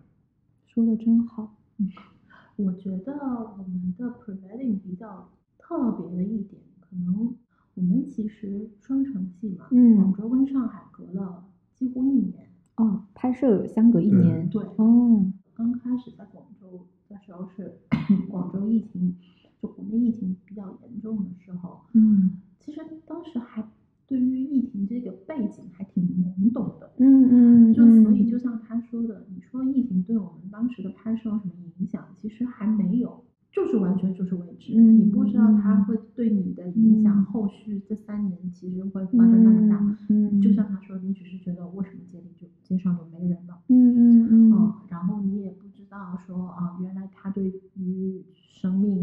[0.67, 1.55] 说的真好。
[1.77, 1.89] 嗯
[2.55, 3.13] 我觉得
[3.57, 5.27] 我们的 pre-wedding 比较
[5.57, 7.36] 特别的一点，可能
[7.73, 12.47] 我们其实双城记嘛，嗯广州跟上海隔了几乎一年。
[12.75, 14.49] 哦，拍摄相隔一对年。
[14.49, 15.25] 对，哦，
[15.55, 17.79] 刚开始在广州的时候是
[18.29, 19.15] 广州疫情，
[19.64, 23.66] 就国内疫情比较严重的时候，嗯其实当时还
[24.05, 26.91] 对于疫情这个背景还挺懵懂的。
[26.97, 32.05] 嗯嗯，就所以就像他说的，你说疫情对我们当时的拍摄有什么影响？
[32.22, 39.97] 其实还没有，就是完全就是未知，嗯你不知道它会对你的影响，嗯后续这三年其实会发生那么大。
[40.09, 47.45] 嗯，就像他说，你只是觉得为什么街里就街上就没人了，嗯嗯嗯嗯，然后你也不知道说啊，原来他对
[47.76, 49.03] 于生命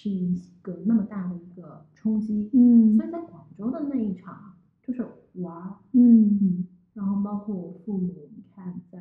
[0.00, 2.48] 就是是一个那么大的一个冲击。
[2.52, 8.98] 嗯所以在广州的那一场就是玩儿，嗯嗯，然后包括我父母，你看在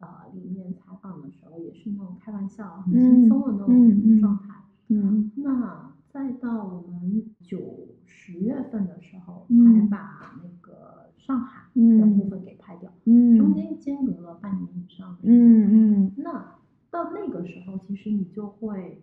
[0.00, 4.54] 呃里面采访的时候也是那种开玩笑、很轻松的那嗯嗯嗯种状态。
[4.88, 15.36] 嗯那再到我们九十月份的时候，嗯才把那个上海的嗯部分给拍掉，嗯，中间间隔了半年以上的时间。
[15.36, 16.56] 嗯嗯那
[16.90, 19.02] 到那个时候，其实你就会，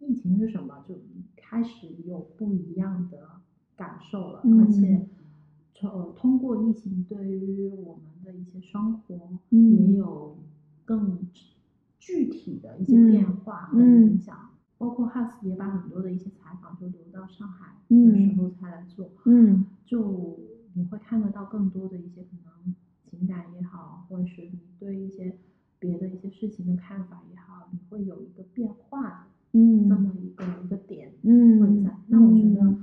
[0.00, 0.82] 疫情是什么？
[0.88, 0.94] 就
[1.36, 3.28] 开始有不一样的
[3.76, 4.58] 感受了，嗯。
[4.58, 5.08] 而且，
[5.82, 9.76] 呃，通过疫情对于我们的一些生活嗯。
[9.76, 10.36] 也有
[10.84, 11.18] 更
[11.98, 14.06] 具体的一些嗯变化和嗯。
[14.10, 14.50] 影响。
[14.78, 19.64] 包括 Hus 也把很多的一些采访就留到上海嗯的时候才来做，嗯。
[19.84, 20.38] 就
[20.74, 25.36] 你会看得到更多的一些可能情感也好，或者是你对一些
[25.78, 29.86] 别的一些事情的看法也好，你会有一个变化的嗯。
[29.88, 31.94] 这么一个一个点嗯会在。
[32.06, 32.74] 那我觉得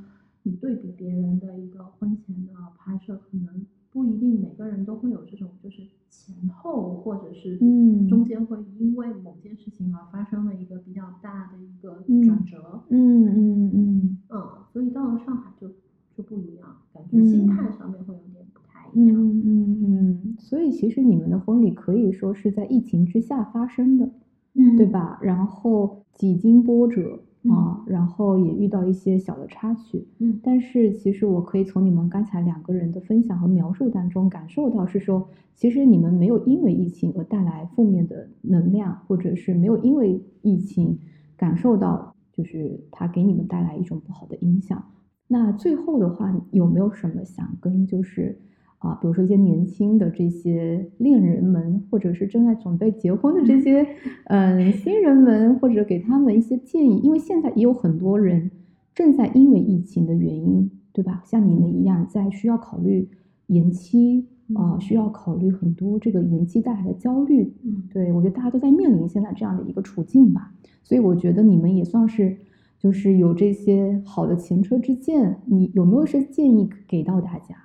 [0.48, 12.82] 你对比别人的一个婚前的拍摄，可能不一定每个人都会有这种就是前后或者是嗯中间会因为某件事情而发生了一个比较大的一个嗯转折。
[12.89, 14.39] 嗯嗯嗯嗯，
[14.72, 15.68] 所以到了上海就
[16.16, 19.16] 就不一样，感觉心嗯态上面会有点不太一样。
[19.18, 24.10] 嗯嗯嗯，所以其实你们的婚礼可以说是在疫情之下发生的，
[24.54, 24.86] 嗯对？
[24.86, 25.20] 吧？
[25.22, 30.39] 然后几经波折嗯啊，然后也遇到一些小的插曲，嗯。
[30.43, 40.98] 但是其实我可以从你们刚才两个人的分享和描述当中感受到，是说其实你们没有因为疫情而带来负面的能量，或者是没有因为疫情
[41.36, 44.84] 感受到就是它给你们带来一种不好的影响。
[45.28, 48.39] 那最后的话，有没有什么想跟就是
[48.80, 53.86] 啊，比如说一些年轻的这些恋人们，或者是正在准备结婚的这些
[54.26, 57.00] 嗯 新人们，或者给他们一些建议？
[57.04, 58.52] 因为现在也有很多人
[58.94, 61.24] 正在因为疫情的原因，对吧？
[61.26, 63.10] 像你们一样，在需要考虑
[63.48, 67.52] 延期啊、嗯需要考虑很多这个延期带来的焦虑。
[67.64, 70.54] 嗯，对我觉得大家都在面临现在这样的一个处境吧，
[70.84, 72.38] 所以我觉得你们也算是
[72.78, 75.40] 就是有这些好的前车之鉴。
[75.48, 77.56] 你有没有一些建议给到大家？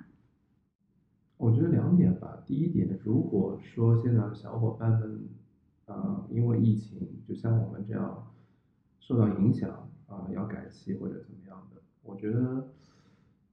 [1.43, 2.41] 我觉得两点吧。
[2.45, 5.27] 第一点，如果说现在小伙伴们，
[5.87, 8.31] 呃，因为疫情，就像我们这样
[9.01, 12.69] 受到影响啊、要改期或者怎么样的，我觉得，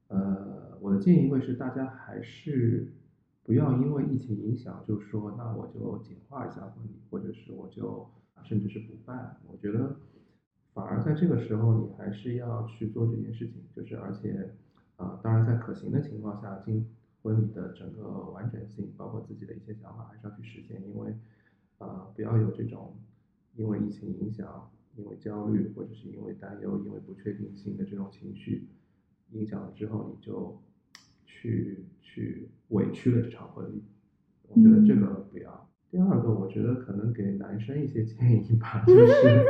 [0.07, 2.93] 呃，我的建议会是大家还是
[3.43, 8.07] 不要因为疫情影响就说那我就简化一下婚礼，或者是我就
[8.45, 9.37] 甚至是不办。
[9.49, 9.97] 我觉得
[10.73, 14.55] 反而在这个时候，你还是要去做这件事情，就是而且
[14.95, 16.87] 啊、当然在可行的情况下，经
[17.23, 21.15] 婚礼的整个完整性，包括自己的一些想法，还是要去实现，因为
[21.79, 22.97] 呃，不要有这种
[23.57, 28.69] 因为疫情影响，因为焦虑或者是因为担忧、因为不确定性的这种情绪
[29.33, 30.61] 影响了之后，你就
[31.25, 33.83] 去去委屈了这场婚礼。
[34.49, 35.69] 我觉得这个不要。
[35.91, 39.45] 第二个，我觉得可能给男生一些建议吧，就是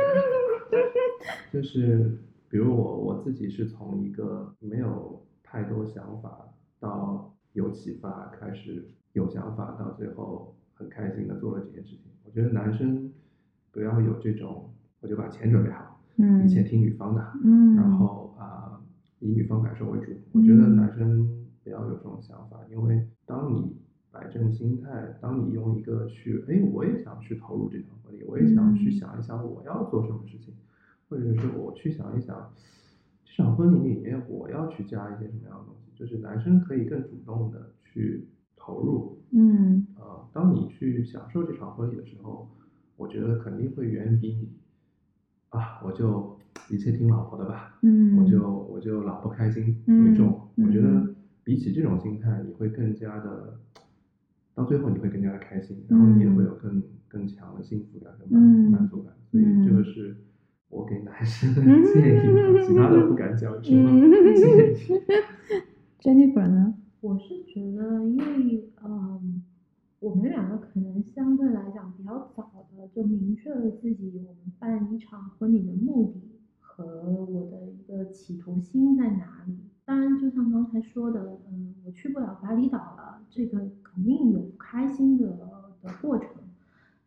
[1.53, 2.17] 就是，
[2.49, 6.49] 比如我我自己是从一个没有太多想法
[6.79, 12.11] 到有启发，开始有想法，到最后很开心的做了这件事情。
[12.23, 13.11] 我觉得男生
[13.71, 16.45] 不要有这种，我就把钱准备好，嗯。
[16.45, 18.81] 一切听女方的，嗯，然后啊、
[19.19, 20.11] 以女方感受为主。
[20.31, 20.75] 我觉得嗯。
[20.75, 23.75] 男生不要有这种想法，因为当你
[24.11, 28.91] 摆正心态，当你用一个去，哎，我也想去投入这场婚礼，我也想去嗯。
[28.91, 30.53] 想一想我要做什么事情，
[31.09, 32.53] 或者是我去想一想
[33.25, 39.19] 这场婚礼里面我要去加一些什么样的东西，就是男生可以更主动的去投入。
[39.33, 42.49] 嗯呃，当你去享受这场婚礼的时候，
[42.97, 44.49] 我觉得肯定会远比你
[45.49, 46.37] 啊，我就
[46.71, 50.47] 一切听老婆的吧，嗯，我就我就老婆开心为嗯重。
[50.57, 53.59] 我觉得嗯比起这种心态，你会更加的，
[54.55, 59.13] 到最后你会更加的开心，然后你也会有更更强的幸福感跟满嗯满足感。
[59.31, 60.17] 所以这个嗯是
[60.67, 61.61] 我给男生的
[61.93, 64.75] 建议吧， 其他的不敢讲什么嗯建议。
[66.01, 66.73] Jennifer 呢？
[67.01, 69.43] 我是觉得，因为嗯，
[69.99, 79.55] 我们两个可能相对来讲比较早的就明确了自己我们办一场婚礼的目的和我的一个企图心在哪里。
[79.85, 85.37] 当然，就像刚才说的，嗯，我去不了巴厘岛了，这个肯定有不开心的
[85.83, 86.27] 的过程。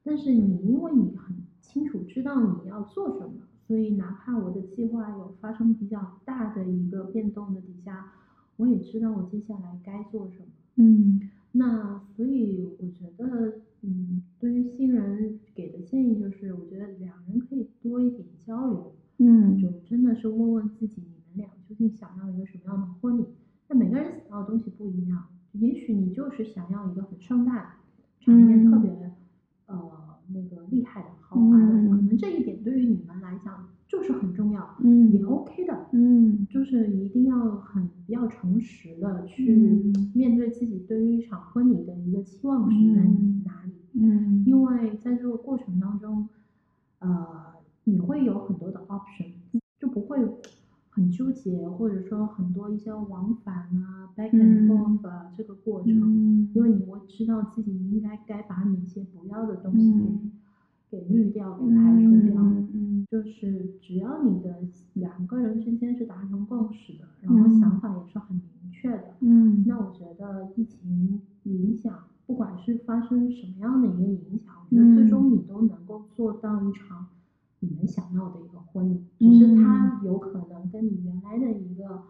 [0.04, 3.32] 但是你因为你很清楚知道你要做什么，
[3.66, 8.12] 所以哪怕我的计划有发生比较大的一个变动的底下，
[8.56, 10.46] 我也知道我接下来该做什么。
[10.76, 11.20] 嗯
[11.52, 23.24] 那所以我觉得，嗯，对于新人给的建议就是，我觉得两人可以多一点交流，嗯就真的是问问自己，你们俩究竟想要一个什么样的婚礼？
[23.68, 27.76] 那每个人想要的东西不一样，也许你就是想要一个很盛大，
[28.20, 29.12] 场面特嗯别、
[29.66, 29.90] 呃
[30.32, 35.12] 那个厉害的、豪华的，嗯可能这一点对于你们来讲就是很重要，嗯。
[35.12, 35.86] 也 OK 的。
[35.92, 36.46] 嗯。
[36.50, 40.10] 就是一定要很比较诚实的去嗯。
[40.14, 46.28] 面对自己对于一场婚礼的一个期望值在嗯哪里，嗯，因为在这个过程当中，
[46.98, 49.30] 呃，你会有很多的 option，
[49.78, 50.18] 就不会
[50.90, 60.32] 很纠结，或者说很多一些往返啊，back and 嗯 forth 啊、这个过程，嗯因为你会知道自己应该该把哪些不要的东西给、嗯
[60.94, 62.40] 给滤掉，给排除掉。
[62.40, 63.06] 嗯嗯。
[63.10, 64.56] 就是只要你的
[64.94, 67.60] 两个人之间是达成共识的，然后嗯。
[67.60, 77.06] 想法也是很明确的，嗯，那我觉得疫情影响，不管是发生什么样的一个影响，我觉得最终嗯你都能够做到一场
[77.60, 82.02] 你们想要的一个婚礼，只是它有可能跟你原来的一个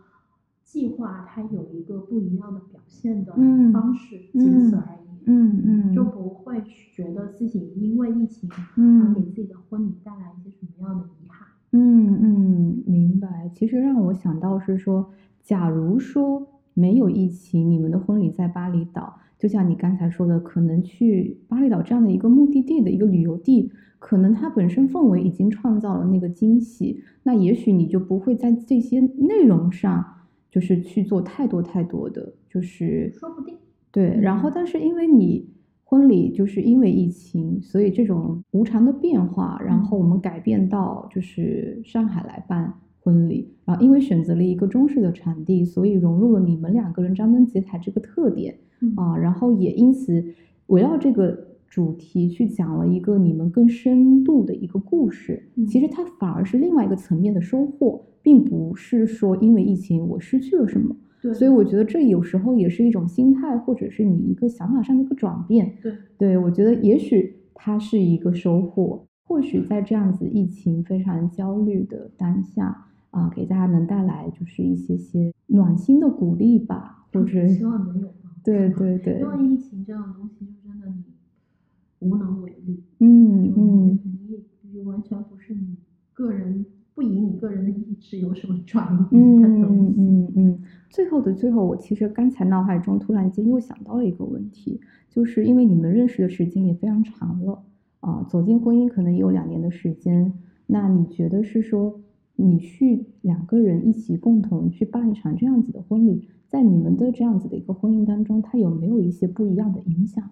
[0.62, 3.72] 计划，它有一个不一样的表现的嗯。
[3.72, 5.03] 方式，仅此而已。
[5.26, 11.48] 嗯嗯就不会觉得自己因为疫情而嗯给自己的婚礼带来一些什么样的遗憾。
[11.72, 13.50] 嗯嗯，明白。
[13.52, 15.10] 其实让我想到是说，
[15.42, 30.04] 假如说没有疫情，你们的婚礼在巴厘岛，就像你刚才说的，可能去巴厘岛这样的一个目的地的一个旅游地，可能它本身氛围已经创造了那个惊喜，那也许你就不会在这些内容上，
[30.50, 33.56] 就是去做太多太多的，就是说不定。
[33.94, 35.48] 对，然后但是因为你
[35.84, 50.24] 婚礼就是因为疫情，所以这种无常的变化，然后我们改变到就是上海来办婚礼，然后因为选择了一个中式的场地，所以融入了你们两个人张灯结彩这个特点嗯啊，然后也因此
[50.66, 51.38] 围绕这个
[51.68, 55.50] 主题去讲了一个你们更深度的一个故事。
[55.54, 60.96] 嗯其实它反而是另外一个层面的收获，并不是说因为疫情我失去了什么。
[61.24, 65.74] 对，所以我觉得这有时候也是一种心态，或者是你一个想法上的一个转变。
[65.82, 78.36] 对，对我觉得也许它是一个收获，或许在这样子疫情非常焦虑的当下啊、给大家能带来就是一些些暖心的鼓励吧，或者希望能有吧。
[78.44, 82.82] 对对对因，为疫情这样东西，就真的你无能为力。
[82.98, 83.98] 嗯就嗯
[84.28, 85.78] 你你完全不是你
[86.12, 89.94] 个人，不以你个人的意志有什么转移的嗯东西。
[89.98, 97.62] 嗯嗯，最后的最后，我其实刚才脑海中突然间又想到了一个问题，就是因为你们认识的时间也非常长了
[98.00, 100.32] 啊，走进婚姻可能也有两年的时间，
[100.66, 102.00] 那你觉得是说
[102.36, 110.30] 你去两个人一起共同去办一场这样子的婚礼，在你们的这样子的一个婚姻当中，它有没有一些不一样的影响？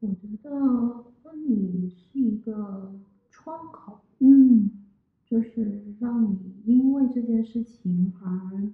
[0.00, 0.50] 我觉得
[1.22, 2.92] 婚礼是一个
[3.30, 4.70] 窗口，嗯
[5.26, 8.70] 就是让你因为这件事情而，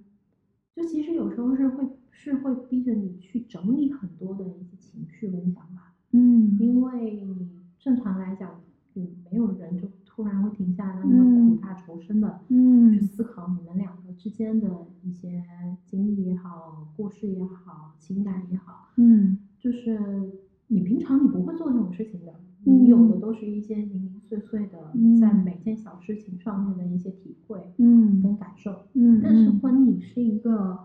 [0.75, 6.55] 就其实有时候是会是会逼着你去整理很多的一些情绪跟想法，嗯。
[6.59, 7.49] 因为你
[7.79, 8.61] 正常来讲，
[8.93, 12.93] 嗯，没有人就突然会停下来那么苦大仇深的嗯。
[12.93, 15.43] 去嗯思考你们两个之间的一些
[15.85, 19.39] 经历也好、故事也好、情感也好，嗯。
[19.59, 19.99] 就是
[20.67, 28.21] 你平常你不会做这种事情的，嗯你有的都是一些零零碎碎的嗯，在每件小事情上面的一些体会嗯。
[28.21, 28.71] 跟感受。
[28.93, 30.77] 嗯，但是婚礼是一个，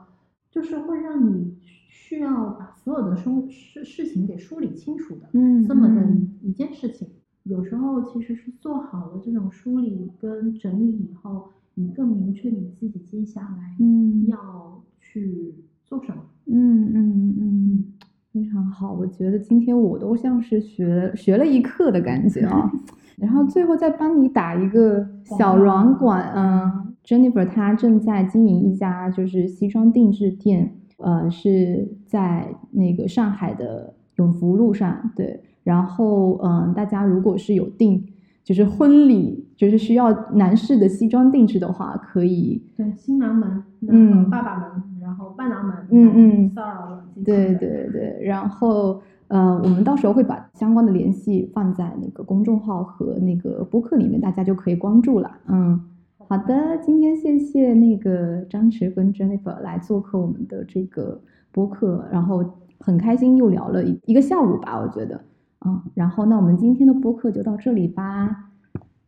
[0.51, 6.29] 就是会让你需要把所有的生事事情给梳理清楚的，嗯这么的嗯。
[6.43, 7.09] 一一件事情。
[7.45, 14.27] 有时候其实是做好了这种梳理跟整理以后，你更明确你自己接下来嗯。
[14.27, 15.55] 要去
[15.87, 16.23] 做什么。
[16.47, 17.35] 嗯嗯。
[17.39, 17.85] 嗯，
[18.33, 22.71] 非常好，我觉得今天我都像是学学了一课的感觉啊。
[23.17, 35.43] 然后最后再帮你打一个小软管，嗯，Jennifer 她正在经营一家就是西装定制店，呃，是在那个上海的永福路上，对。
[35.65, 38.03] 然后嗯，大家如果是有订
[38.45, 44.71] 就是婚礼，就是需要男士的西装定制的话，可以对，新郎们，嗯爸爸们，
[45.39, 55.31] 伴郎们，嗯嗯骚扰了对对对，然后呃，我们到时候会把相关的联系放在那个公众号和那个播客里面，大家就可以关注了。
[55.47, 55.81] 嗯，
[56.27, 61.21] 好的，今天谢谢那个张弛跟 Jennifer 来做客我们的这个
[61.53, 62.45] 播客，然后
[62.81, 65.21] 很开心又聊了一一个下午吧，我觉得。
[65.65, 68.51] 嗯，然后那我们今天的播客就到这里吧，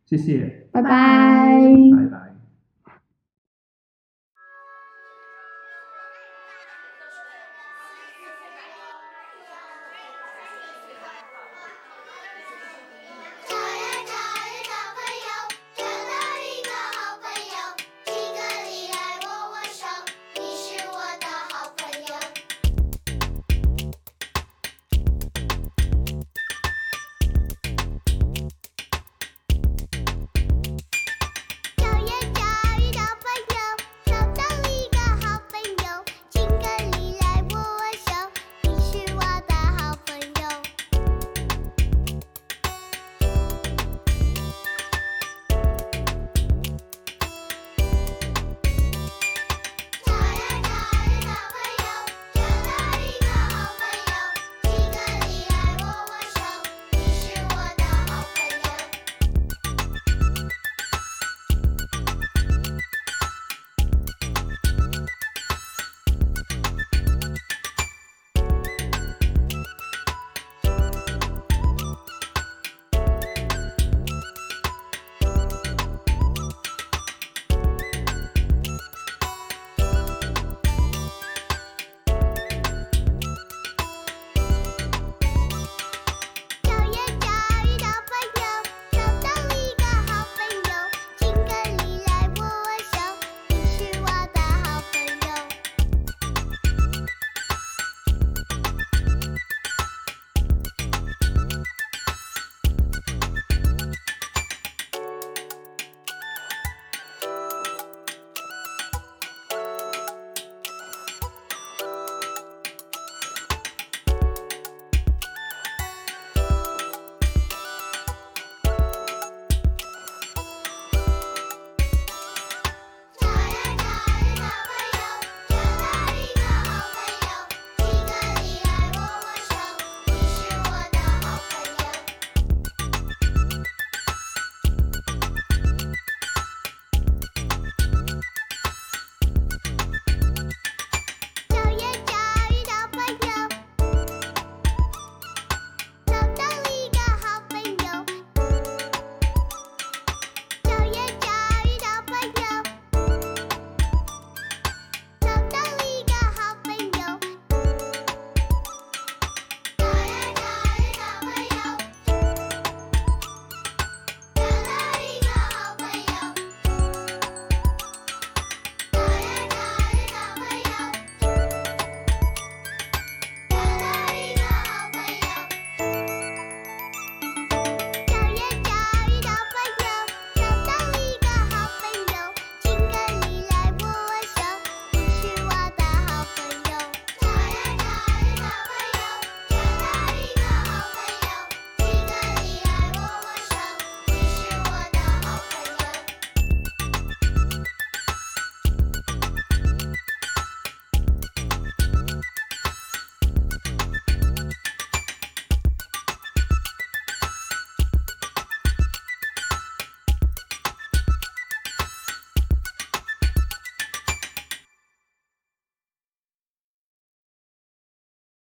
[0.07, 2.30] 谢谢，拜拜拜拜拜。